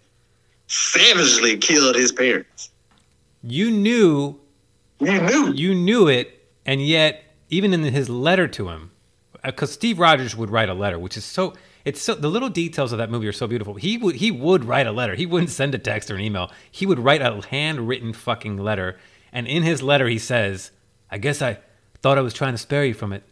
[0.68, 2.72] savagely killed his parents.
[3.44, 4.40] You knew
[5.00, 5.54] You knew.
[5.54, 8.92] you knew it, and yet even in his letter to him,
[9.44, 11.54] uh, because Steve Rogers would write a letter, which is so
[11.86, 13.76] it's so the little details of that movie are so beautiful.
[13.76, 15.16] He would he would write a letter.
[15.16, 16.52] He wouldn't send a text or an email.
[16.70, 18.98] He would write a handwritten fucking letter,
[19.32, 20.72] and in his letter he says,
[21.10, 21.60] "I guess I
[22.02, 23.24] thought I was trying to spare you from it.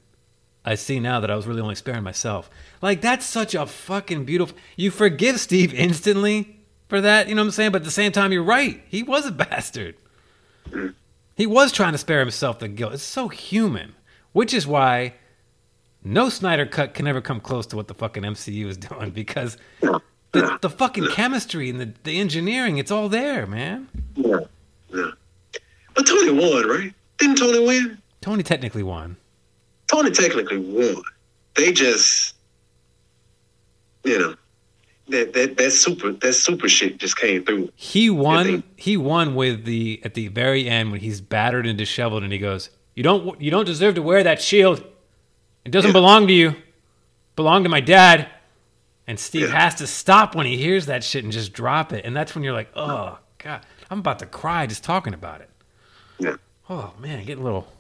[0.66, 2.50] I see now that I was really only sparing myself."
[2.82, 4.58] Like that's such a fucking beautiful.
[4.76, 6.56] You forgive Steve instantly
[6.88, 7.72] for that, you know what I'm saying?
[7.72, 8.82] But at the same time, you're right.
[8.88, 9.96] He was a bastard.
[11.36, 12.94] He was trying to spare himself the guilt.
[12.94, 13.96] It's so human,
[14.32, 15.16] which is why
[16.04, 19.58] no Snyder cut can ever come close to what the fucking MCU is doing because
[19.82, 23.90] the, the fucking chemistry and the, the engineering, it's all there, man.
[24.16, 24.40] Yeah,
[24.94, 25.12] yeah.
[25.94, 26.94] But Tony won, right?
[27.18, 27.98] Didn't Tony win?
[28.22, 29.18] Tony technically won.
[29.96, 31.02] Tony technically won.
[31.56, 32.36] They just,
[34.04, 34.36] you know,
[35.08, 37.70] that that that super that super shit just came through.
[37.76, 38.48] He won.
[38.48, 42.34] they- He won with the at the very end when he's battered and disheveled, and
[42.34, 43.40] he goes, "You don't.
[43.42, 44.84] You don't deserve to wear that shield.
[45.64, 45.94] It doesn't Yeah.
[45.94, 46.56] belong to you.
[47.38, 48.28] Belong to my dad."
[49.08, 49.60] And Steve Yeah.
[49.62, 52.44] has to stop when he hears that shit and just drop it, and that's when
[52.44, 55.50] you're like, "Oh God, I'm about to cry just talking about it."
[56.20, 56.36] Yeah.
[56.70, 57.72] Oh man, get a little.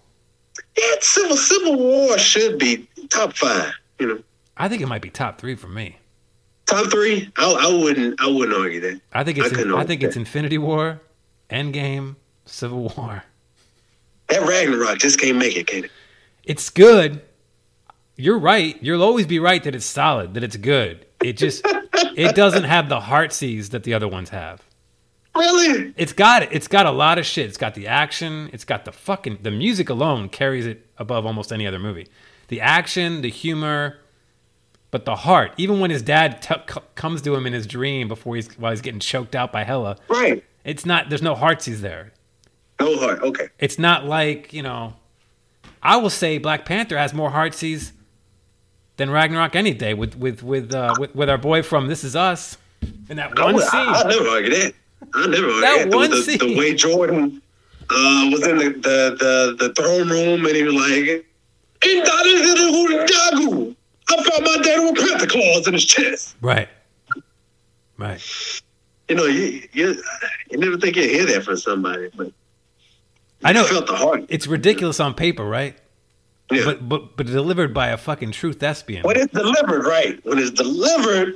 [0.78, 3.74] Yeah, Civil Civil War should be top five.
[4.00, 4.24] You know,
[4.58, 5.98] I think it might be top three for me.
[6.66, 7.32] top three.
[7.38, 9.02] I, I wouldn't I wouldn't argue that.
[9.14, 9.50] I think it's.
[9.50, 10.08] couldn't I think that.
[10.08, 11.02] it's Infinity War,
[11.50, 13.24] Endgame, Civil War.
[14.28, 15.92] That Ragnarok just can't make it, can it?
[16.44, 17.22] It's good.
[18.18, 18.82] You're right.
[18.82, 21.06] You'll always be right that it's solid, that it's good.
[21.22, 21.62] It just
[22.16, 24.62] it doesn't have the heartsies that the other ones have.
[25.36, 25.94] Really?
[25.98, 26.50] It's got it.
[26.52, 27.48] It's got a lot of shit.
[27.48, 28.50] It's got the action.
[28.54, 32.08] It's got the fucking the music alone carries it above almost any other movie.
[32.48, 33.98] The action, the humor,
[34.92, 35.52] but the heart.
[35.58, 38.72] Even when his dad t- c- comes to him in his dream before he's while
[38.72, 39.98] he's getting choked out by Hela.
[40.08, 40.44] Right.
[40.64, 41.10] it's not.
[41.10, 42.14] There's no heartsies there.
[42.80, 43.22] No heart.
[43.22, 43.50] Okay.
[43.60, 44.94] It's not like you know.
[45.84, 47.92] I will say Black Panther has more heartsies
[48.98, 52.16] than Ragnarok any day with with with uh, with, with our boy from This Is
[52.16, 52.58] Us
[53.10, 53.80] in that I, one would- scene.
[53.82, 54.74] I, I never argue that.
[55.14, 56.38] I never That one the, scene.
[56.38, 57.42] the way Jordan
[57.90, 61.26] uh, was in the, the, the, the throne room and he was like,
[61.82, 63.76] "Indadagu,
[64.10, 66.36] I found my dad with Panther claws in his chest.
[66.42, 66.70] Right.
[67.98, 68.22] Right.
[69.08, 70.02] You know, you, you,
[70.50, 72.32] you never think you'd hear that from somebody, but
[73.44, 74.26] I know felt the heart.
[74.30, 75.78] it's ridiculous on paper, right?
[76.52, 76.66] Yeah.
[76.66, 79.04] But but but delivered by a fucking true thespian.
[79.04, 81.36] when it's delivered right, when it's delivered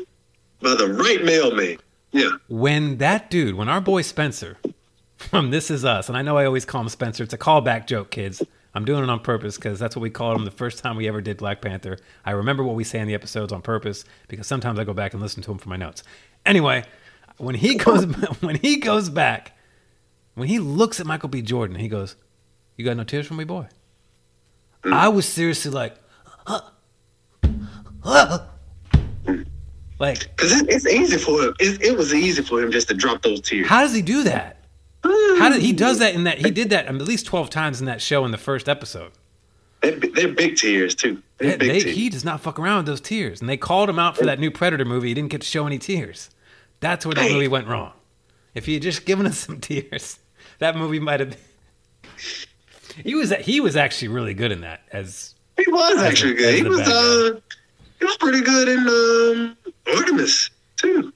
[0.62, 1.78] by the right mailman.
[2.12, 2.32] Yeah.
[2.48, 4.58] When that dude, when our boy Spencer
[5.18, 7.38] from um, This Is Us, and I know I always call him Spencer, it's a
[7.38, 8.42] callback joke, kids.
[8.74, 11.08] I'm doing it on purpose because that's what we called him the first time we
[11.08, 11.98] ever did Black Panther.
[12.24, 15.14] I remember what we say in the episodes on purpose because sometimes I go back
[15.14, 16.04] and listen to them for my notes.
[16.46, 16.84] Anyway,
[17.38, 18.04] when he goes
[18.42, 19.58] when he goes back,
[20.36, 21.42] when he looks at Michael B.
[21.42, 22.16] Jordan, he goes,
[22.78, 23.68] "You got no tears for me, boy."
[24.84, 24.94] Mm.
[24.94, 25.96] I was seriously like,
[30.00, 31.54] like, Because it, it's easy for him.
[31.60, 33.68] It, it was easy for him just to drop those tears.
[33.68, 34.56] how does he do that?
[35.04, 37.86] How did he does that in that he did that at least twelve times in
[37.86, 39.12] that show in the first episode.
[39.82, 41.24] They're, they're big tears, too.
[41.38, 41.96] They're They- big they- tears.
[41.96, 44.40] he does not fuck around with those tears, and they called him out for that
[44.40, 45.08] new Predator movie.
[45.10, 46.30] He didn't get to show any tears.
[46.82, 47.34] That's where that Hey.
[47.34, 47.94] movie went wrong.
[48.54, 50.20] If he had just given us some tears,
[50.60, 51.30] that movie might have.
[51.30, 51.40] Been...
[53.04, 56.38] He was he was actually really good in that as He was As actually the-
[56.40, 56.56] good.
[56.56, 57.40] He was uh
[58.00, 59.58] He was pretty good in um,
[59.96, 61.14] Artemis too.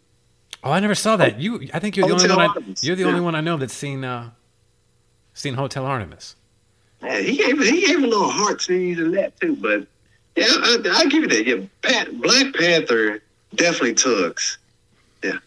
[0.63, 1.39] Oh, I never saw that.
[1.39, 2.63] You, I think you're the only Hotel one.
[2.63, 4.31] I, you're the only one I know that's seen uh,
[5.33, 6.35] seen Hotel Artemis.
[7.01, 9.55] Yeah, he gave he gave a little heart scenes in that too.
[9.55, 9.87] But
[10.35, 11.45] yeah, I, I give you that.
[11.45, 13.21] Yeah, Pat, Black Panther
[13.55, 14.57] definitely tugs.
[15.23, 15.39] Yeah.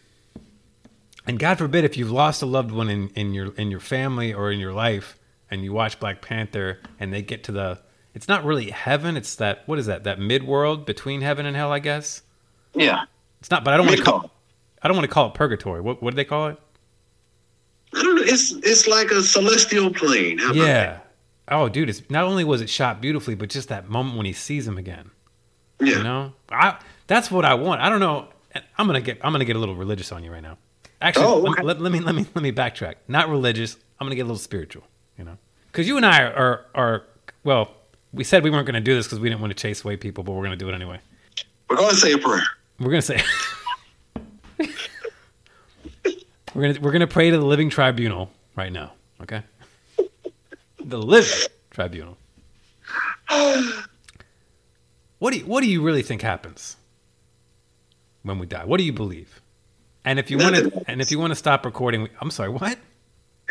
[1.27, 4.33] And God forbid if you've lost a loved one in, in your in your family
[4.33, 5.19] or in your life,
[5.51, 7.79] and you watch Black Panther, and they get to the,
[8.17, 9.17] it's not really heaven.
[9.17, 10.03] It's that what is that?
[10.05, 12.23] That mid world between heaven and hell, I guess.
[12.75, 13.05] Yeah,
[13.41, 14.31] It's not, but I don't want to call.
[14.83, 15.81] I don't want to call it purgatory.
[15.81, 16.59] What what do they call it?
[17.95, 18.23] I don't know.
[18.25, 20.39] It's it's like a celestial plane.
[20.39, 20.53] How?
[20.53, 20.99] Yeah.
[21.49, 21.89] Oh, dude!
[21.89, 24.77] It's not only was it shot beautifully, but just that moment when he sees him
[24.79, 25.11] again.
[25.81, 25.99] Yeah.
[25.99, 27.81] You know, I that's what I want.
[27.81, 28.29] I don't know.
[28.77, 30.59] I'm gonna get I'm gonna get a little religious on you right now.
[31.01, 31.63] Actually, Oh, let- okay.
[31.63, 32.95] let, let me let me let me backtrack.
[33.07, 33.77] Not religious.
[34.01, 34.83] I'm gonna get a little spiritual.
[35.19, 35.39] You know,
[35.71, 37.03] because you and I are, are are
[37.45, 37.71] well.
[38.17, 40.25] We said we weren't gonna do this because we didn't want to chase away people,
[40.25, 41.01] but we're gonna do it anyway.
[41.69, 42.43] We're going to say a prayer.
[42.79, 43.23] We're gonna say
[46.55, 48.93] we're gonna we're gonna pray to the living tribunal right now.
[49.21, 49.43] Okay,
[50.83, 52.17] the living tribunal.
[55.19, 56.77] What do you what do you really think happens
[58.23, 58.65] when we die?
[58.65, 59.41] What do you believe?
[60.05, 62.51] And if you want to and if you want to stop recording, I'm sorry.
[62.51, 62.79] What?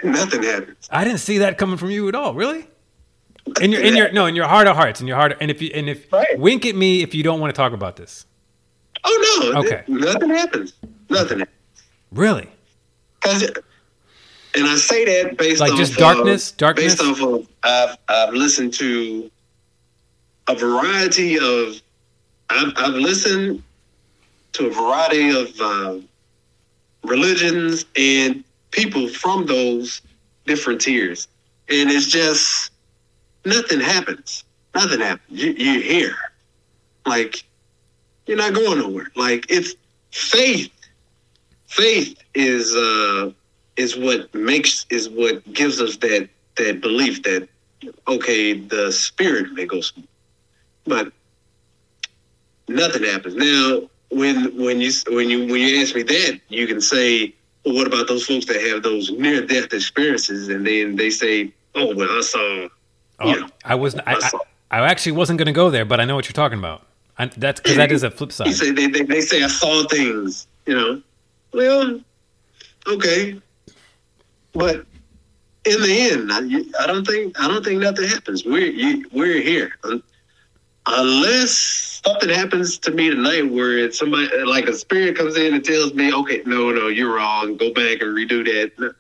[0.04, 0.88] Nothing happens.
[0.92, 2.34] I didn't see that coming from you at all.
[2.34, 2.68] Really?
[3.62, 5.62] In your in your no in your heart of hearts in your heart and if
[5.62, 6.38] you and if Right.
[6.40, 8.26] wink at me if you don't want to talk about this.
[9.04, 9.60] Oh no.
[9.60, 9.84] Okay.
[9.88, 10.74] Nothing happens.
[11.10, 11.40] Nothing.
[11.40, 11.56] happens.
[12.12, 12.50] Really?
[13.22, 13.58] 'Cause it-
[14.56, 16.52] and I say that based Like just of- darkness?
[16.52, 16.96] Darkness?
[16.96, 19.30] Based off of I've I've listened to
[20.48, 21.82] a variety of
[22.50, 23.62] I've I've listened
[24.54, 25.96] to a variety of uh,
[27.04, 30.02] religions and people from those
[30.46, 31.28] different tiers,
[31.70, 32.72] and it's just
[33.46, 34.44] nothing happens.
[34.74, 35.42] Nothing happens.
[35.42, 36.16] You, you're here,
[37.06, 37.44] like
[38.26, 39.12] you're not going nowhere.
[39.16, 39.76] Like it's
[40.12, 40.72] faith.
[41.68, 43.32] Faith is uh
[43.78, 47.48] is what makes is what gives us that that belief that
[48.08, 49.82] okay the spirit may go
[50.86, 51.12] but
[52.68, 56.80] nothing happens now when when you when you when you ask me that you can
[56.80, 57.34] say
[57.66, 61.52] well, what about those folks that have those near death experiences and then they say
[61.76, 62.68] oh well i saw
[63.20, 63.48] Oh, Yeah.
[63.64, 64.32] I was I, I
[64.72, 64.88] I.
[64.88, 66.86] Actually wasn't going to go there, but I know what you're talking about.
[67.18, 68.54] I, that's because that is a flip side.
[68.54, 71.02] say they, they, they say i saw things you know
[71.54, 72.02] well
[72.88, 73.40] okay
[74.52, 74.86] but
[75.64, 79.42] in the end I, I don't think i don't think nothing happens we're you, we're
[79.42, 79.72] here
[80.88, 85.64] unless something happens to me tonight where it's somebody like a spirit comes in and
[85.64, 88.94] tells me okay no no you're wrong go back and redo that No,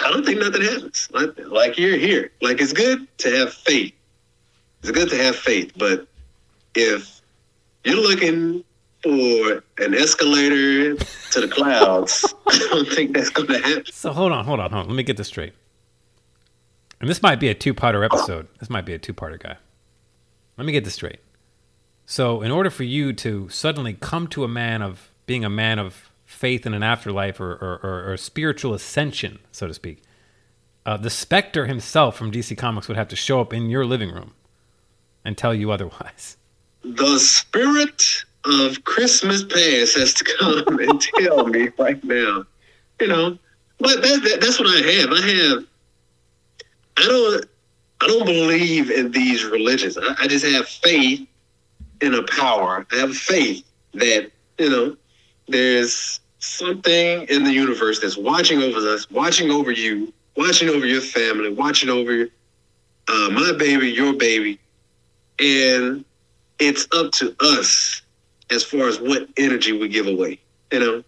[0.00, 1.08] i don't think nothing happens
[1.50, 3.94] like, you're here like it's good to have faith
[4.82, 6.06] it's good to have faith but
[6.74, 7.20] if
[7.84, 8.64] you're looking
[9.02, 12.34] for an escalator to the clouds.
[12.46, 13.86] I don't think that's going to happen.
[13.92, 14.88] So hold on, hold on, hold on.
[14.88, 15.54] Let me get this straight.
[17.00, 18.48] And this might be a two-parter episode.
[18.58, 19.56] This might be a two-parter guy.
[20.58, 21.20] Let me get this straight.
[22.04, 25.78] So, in order for you to suddenly come to a man of being a man
[25.78, 26.09] of
[26.40, 30.02] faith in an afterlife or, or, or, or spiritual ascension, so to speak,
[30.86, 34.10] uh, the Spectre himself from DC Comics would have to show up in your living
[34.10, 34.32] room
[35.22, 36.38] and tell you otherwise.
[36.82, 42.44] The spirit of Christmas past has to come and tell me right now.
[43.02, 43.38] You know,
[43.78, 45.10] but that, that, that's what I have.
[45.12, 45.64] I have.
[46.96, 47.46] I don't.
[48.02, 49.98] I don't believe in these religions.
[49.98, 51.26] I, I just have faith
[52.00, 52.86] in a power.
[52.90, 53.62] I have faith
[53.92, 54.96] that you know
[55.48, 61.00] there's something in the universe that's watching over us, watching over you, watching over your
[61.02, 62.26] family, watching over
[63.08, 64.58] uh, my baby, your baby,
[65.38, 66.04] and
[66.58, 68.02] it's up to us
[68.50, 70.38] as far as what energy we give away.
[70.72, 71.04] You know,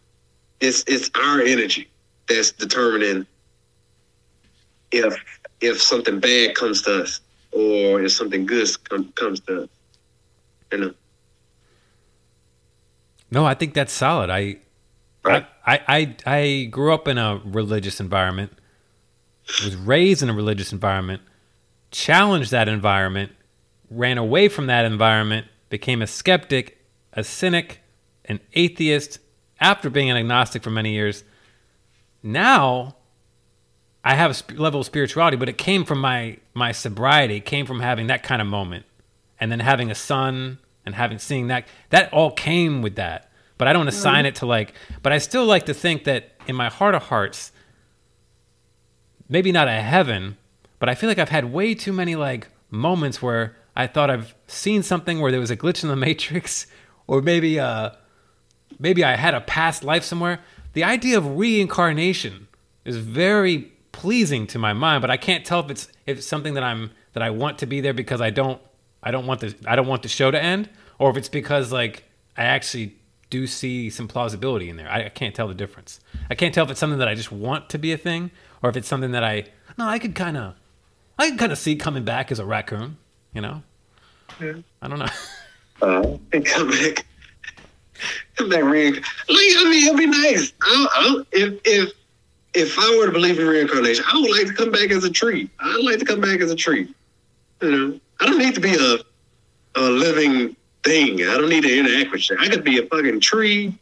[0.60, 1.88] it's it's our energy
[2.28, 3.26] that's determining
[4.90, 5.14] if
[5.60, 7.20] if something bad comes to us
[7.52, 9.68] or if something good com- comes to us.
[10.72, 10.94] You know,
[13.30, 14.30] No, I think that's solid.
[14.30, 14.56] I,
[15.24, 15.46] Right.
[15.64, 18.52] I, I, I, grew up in a religious environment,
[19.64, 21.22] was raised in a religious environment,
[21.92, 23.30] challenged that environment,
[23.88, 27.80] ran away from that environment, became a skeptic, a cynic,
[28.24, 29.20] an atheist
[29.60, 31.22] after being an agnostic for many years.
[32.22, 32.96] Now,
[34.04, 37.36] I have a sp- level of spirituality, but it came from my my sobriety.
[37.36, 38.84] It came from having that kind of moment,
[39.38, 43.30] and then having a son and having seeing that that all came with that.
[43.58, 44.74] But I don't assign it to like.
[45.02, 47.52] But I still like to think that in my heart of hearts,
[49.28, 50.36] maybe not a heaven,
[50.78, 54.34] but I feel like I've had way too many like moments where I thought I've
[54.46, 56.66] seen something where there was a glitch in the matrix,
[57.06, 57.90] or maybe uh,
[58.78, 60.40] maybe I had a past life somewhere.
[60.72, 62.48] The idea of reincarnation
[62.84, 66.54] is very pleasing to my mind, but I can't tell if it's if it's something
[66.54, 68.60] that I'm that I want to be there because I don't
[69.02, 71.72] I don't want the I don't want the show to end, or if it's because
[71.72, 72.04] like
[72.36, 72.96] I actually
[73.32, 74.90] do see some plausibility in there.
[74.90, 76.00] I, I can't tell the difference.
[76.28, 78.30] I can't tell if it's something that I just want to be a thing,
[78.62, 79.46] or if it's something that I
[79.78, 80.54] no I could kind of
[81.18, 82.98] I could kind of see coming back as a raccoon.
[83.34, 83.62] You know,
[84.38, 84.56] Yeah.
[84.80, 85.06] I don't know.
[85.80, 87.04] Uh, and come back,
[88.36, 88.94] come back, ring.
[88.94, 90.52] Like, I mean, it'd be nice.
[90.62, 91.92] I, I, if if
[92.54, 95.10] if I were to believe in reincarnation, I would like to come back as a
[95.10, 95.50] tree.
[95.58, 96.94] I'd like to come back as a tree.
[97.62, 98.98] You know, I don't need to be a
[99.74, 100.54] a living
[100.84, 101.22] thing.
[101.22, 102.38] I don't need to interact with shit.
[102.40, 103.74] I could be a fucking tree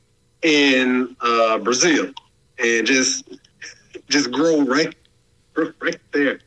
[0.42, 2.12] in uh, Brazil
[2.58, 3.28] and just
[4.08, 4.94] just grow right
[5.80, 6.40] right there.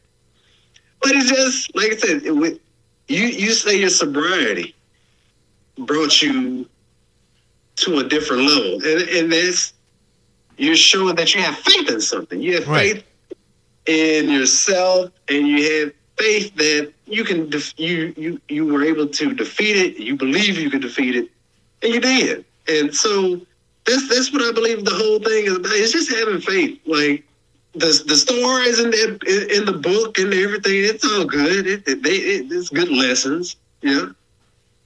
[1.01, 2.59] But it's just like I said, it, with,
[3.07, 4.75] you you say your sobriety
[5.77, 6.69] brought you
[7.77, 9.73] to a different level, and and that's
[10.57, 12.41] you're showing that you have faith in something.
[12.41, 12.95] You have Right.
[12.95, 13.03] faith
[13.87, 19.07] in yourself, and you have faith that you can def- you you you were able
[19.07, 19.97] to defeat it.
[19.97, 21.29] You believe you could defeat it,
[21.81, 22.45] and you did.
[22.67, 23.41] And so
[23.85, 25.71] that's that's what I believe the whole thing is about.
[25.73, 26.79] It's just having faith.
[26.85, 27.23] Like
[27.73, 30.75] the the stories in the in the book and everything.
[30.75, 31.67] It's all good.
[31.67, 33.55] It, it, they, it it's good lessons.
[33.81, 34.07] Yeah,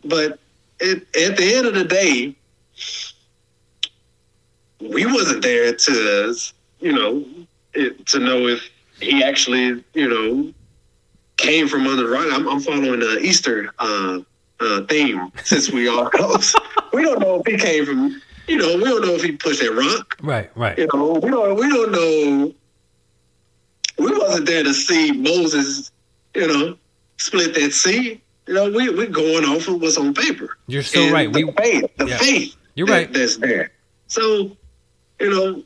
[0.06, 0.40] but
[0.80, 2.36] it, at the end of the day,
[4.80, 6.36] we wasn't there to
[6.80, 7.26] you know
[7.74, 8.70] it, to know if
[9.00, 10.54] he actually you know
[11.38, 12.28] came from under the rock.
[12.32, 14.20] I'm, I'm following the Easter uh,
[14.60, 16.56] uh, theme since we are close.
[16.94, 18.22] we don't know if he came from.
[18.48, 20.18] You know, we don't know if he pushed that rock.
[20.22, 20.78] Right, right.
[20.78, 22.54] You know, we don't we don't know.
[24.00, 25.92] We wasn't there to see Moses,
[26.36, 26.78] you know,
[27.18, 28.22] split that sea.
[28.48, 30.58] You know, we we're going off of what's on paper.
[30.68, 31.32] You're so And right.
[31.34, 32.18] The We faith, the yeah.
[32.18, 32.56] faith.
[32.76, 33.14] You're that- right.
[33.14, 33.72] That's there.
[34.08, 34.56] So,
[35.20, 35.64] you know,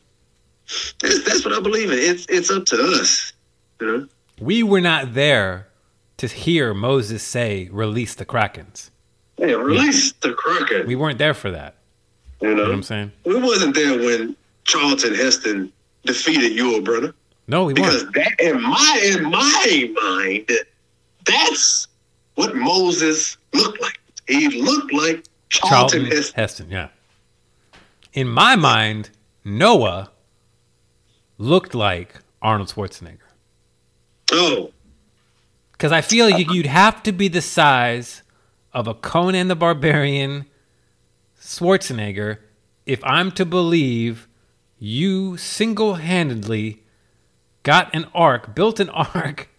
[1.01, 1.99] that's that's what I believe in.
[1.99, 3.33] It's it's up to us.
[3.79, 4.07] You know.
[4.41, 5.67] We were not there
[6.17, 8.89] to hear Moses say, "Release the krakens."
[9.37, 10.85] Yeah, release the crooked.
[10.87, 11.75] We weren't there for that.
[12.41, 13.11] you You know know, what I'm saying?
[13.25, 14.35] we wasn't there when
[14.65, 15.71] Charlton Heston
[16.05, 17.13] defeated Yul Brynner.
[17.47, 18.15] No, we because weren't.
[18.15, 20.51] that in my in my mind,
[21.25, 21.87] that's
[22.35, 23.99] what Moses looked like.
[24.27, 26.35] He looked like Charlton, Charlton Heston.
[26.39, 26.87] Heston, yeah.
[28.13, 29.09] In my mind,
[29.43, 30.11] Noah
[31.37, 33.17] looked like Arnold Schwarzenegger.
[34.31, 34.71] Oh,
[35.73, 38.23] Because I feel like you'd have to be the size
[38.73, 40.45] of a Conan the Barbarian
[41.39, 42.37] Schwarzenegger
[42.85, 44.27] if I'm to believe
[44.79, 46.83] you single handedly
[47.63, 49.49] got an ark, built an ark.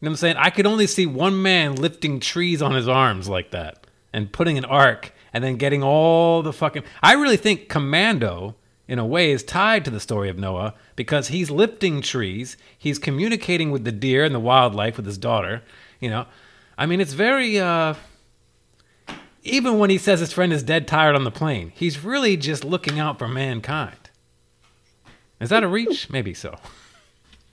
[0.00, 0.36] You know what I'm saying?
[0.38, 4.56] I could only see one man lifting trees on his arms like that and putting
[4.58, 6.84] an ark and then getting all the fucking.
[7.02, 8.56] I really think Commando,
[8.90, 12.98] in a way, is tied to the story of Noah because he's lifting trees, he's
[12.98, 15.62] communicating with the deer and the wildlife with his daughter.
[16.00, 16.26] You know,
[16.76, 17.58] I mean, it's very.
[17.58, 17.94] uh
[19.42, 22.62] even when he says his friend is dead tired on the plane, he's really just
[22.62, 24.10] looking out for mankind.
[25.40, 26.10] Is that a reach?
[26.10, 26.58] Maybe so.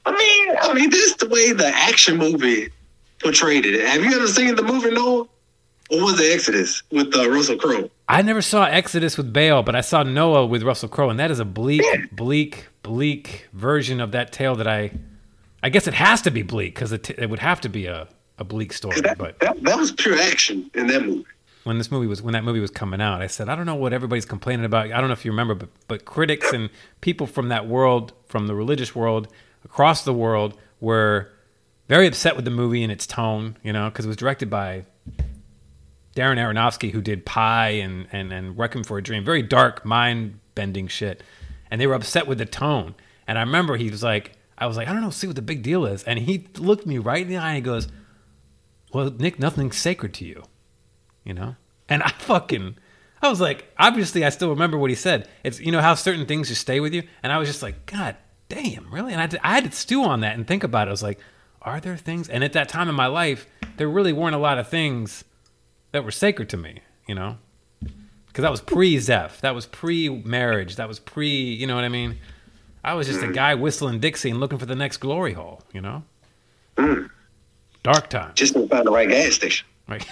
[0.05, 2.69] I mean, I mean, this is the way the action movie
[3.21, 3.87] portrayed it.
[3.87, 5.27] Have you ever seen the movie Noah?
[5.91, 7.89] Or was it Exodus with uh, Russell Crowe?
[8.09, 11.31] I never saw Exodus with Bale, but I saw Noah with Russell Crowe, and that
[11.31, 12.01] is a bleak, Yeah.
[12.11, 14.91] bleak, bleak version of that tale that I.
[15.63, 18.07] I guess it has to be bleak because it, it would have to be a,
[18.37, 19.01] a bleak story.
[19.01, 21.25] That, But that, that was pure action in that movie.
[21.63, 23.75] when this movie was when that movie was coming out, I said, I don't know
[23.75, 24.91] what everybody's complaining about.
[24.91, 26.69] I don't know if you remember, but but critics and
[27.01, 29.27] people from that world, from the religious world,
[29.65, 31.31] across the world, were
[31.87, 33.57] very upset with the movie and its tone.
[33.63, 34.85] You know, because it was directed by
[36.17, 40.87] Darren Aronofsky, who did Pi and and and for a Dream, very dark, mind bending
[40.87, 41.23] shit,
[41.69, 42.95] and they were upset with the tone.
[43.27, 45.41] And I remember he was like, I was like, I don't know, see what the
[45.41, 47.87] big deal is, and he looked me right in the eye and he goes,
[48.93, 50.43] Well, Nick, nothing's sacred to you
[51.27, 51.55] you know?
[51.89, 52.77] And I fucking,
[53.21, 55.27] I was like, obviously, I still remember what he said.
[55.43, 57.03] It's, you know, how certain things just stay with you.
[57.21, 58.15] And I was just like, God
[58.49, 59.13] damn, really?
[59.13, 60.89] And I, I had to stew on that and think about it.
[60.89, 61.19] I was like,
[61.61, 62.29] are there things?
[62.29, 63.45] And at that time in my life,
[63.75, 65.25] there really weren't a lot of things
[65.91, 67.37] that were sacred to me, you know?
[68.27, 69.41] Because that was pre Zeph.
[69.41, 70.75] That was pre marriage.
[70.75, 72.17] That was pre, you know what I mean?
[72.83, 75.81] I was just a guy whistling Dixie and looking for the next glory hole, you
[75.81, 76.03] know?
[77.83, 78.31] Dark time.
[78.35, 79.67] Just to find the right gas station.
[79.87, 80.05] Right.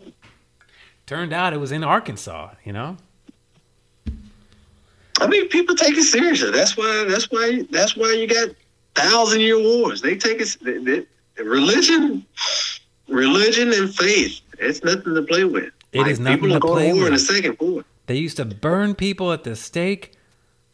[1.06, 2.96] Turned out it was in Arkansas, you know?
[5.20, 6.50] I mean, people take it seriously.
[6.50, 7.04] That's why.
[7.08, 7.64] That's why.
[7.70, 8.48] That's why you got
[8.94, 10.02] thousand year wars.
[10.02, 10.56] They take it.
[10.62, 12.24] They, they, religion,
[13.12, 14.40] religion, and faith.
[14.58, 15.72] It's nothing to play with.
[15.92, 17.20] It Like, is nothing people to play to war in the with.
[17.20, 17.84] second war.
[18.06, 20.12] They used to burn people at the stake.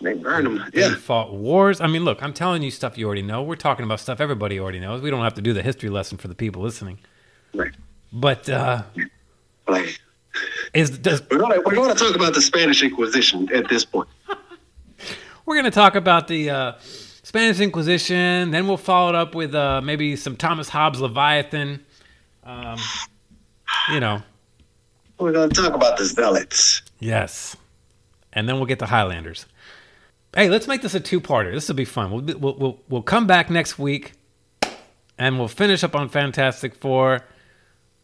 [0.00, 0.64] They burn them.
[0.72, 0.94] They Yeah.
[0.94, 1.80] fought wars.
[1.80, 3.42] I mean, look, I'm telling you stuff you already know.
[3.42, 5.02] We're talking about stuff everybody already knows.
[5.02, 7.00] We don't have to do the history lesson for the people listening.
[7.52, 7.72] Right.
[8.12, 8.82] But uh,
[9.66, 10.00] Like,
[10.72, 13.84] is does we're going to we're going to talk about the Spanish Inquisition at this
[13.84, 14.08] point.
[15.46, 18.50] we're going to talk about the uh, Spanish Inquisition.
[18.52, 21.84] Then we'll follow it up with uh, maybe some Thomas Hobbes Leviathan.
[22.48, 22.78] Um,
[23.92, 24.22] you know,
[25.18, 26.80] We're going to talk about the Zealots.
[26.98, 27.56] yes.
[28.32, 29.46] And then we'll get the Highlanders.
[30.34, 31.52] Hey, let's make this a two-parter.
[31.52, 32.10] This will be fun.
[32.10, 34.12] We'll, we'll, we'll, we'll come back next week,
[35.18, 37.20] and we'll finish up on Fantastic Four.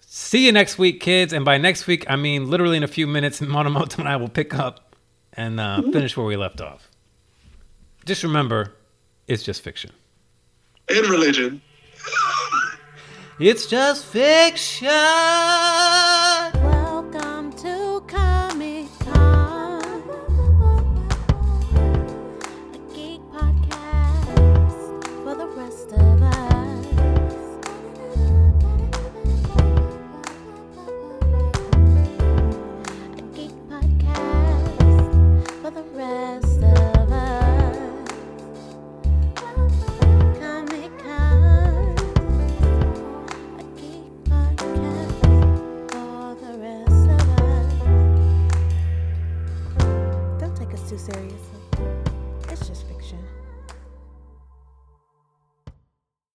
[0.01, 1.33] See you next week, kids.
[1.33, 4.29] And by next week, I mean literally in a few minutes, Monomoto and I will
[4.29, 4.95] pick up
[5.35, 6.89] and uh, finish where we left off.
[8.05, 8.73] Just remember,
[9.29, 9.91] it's just fiction.
[10.89, 11.61] In religion.
[13.39, 14.89] It's just fiction.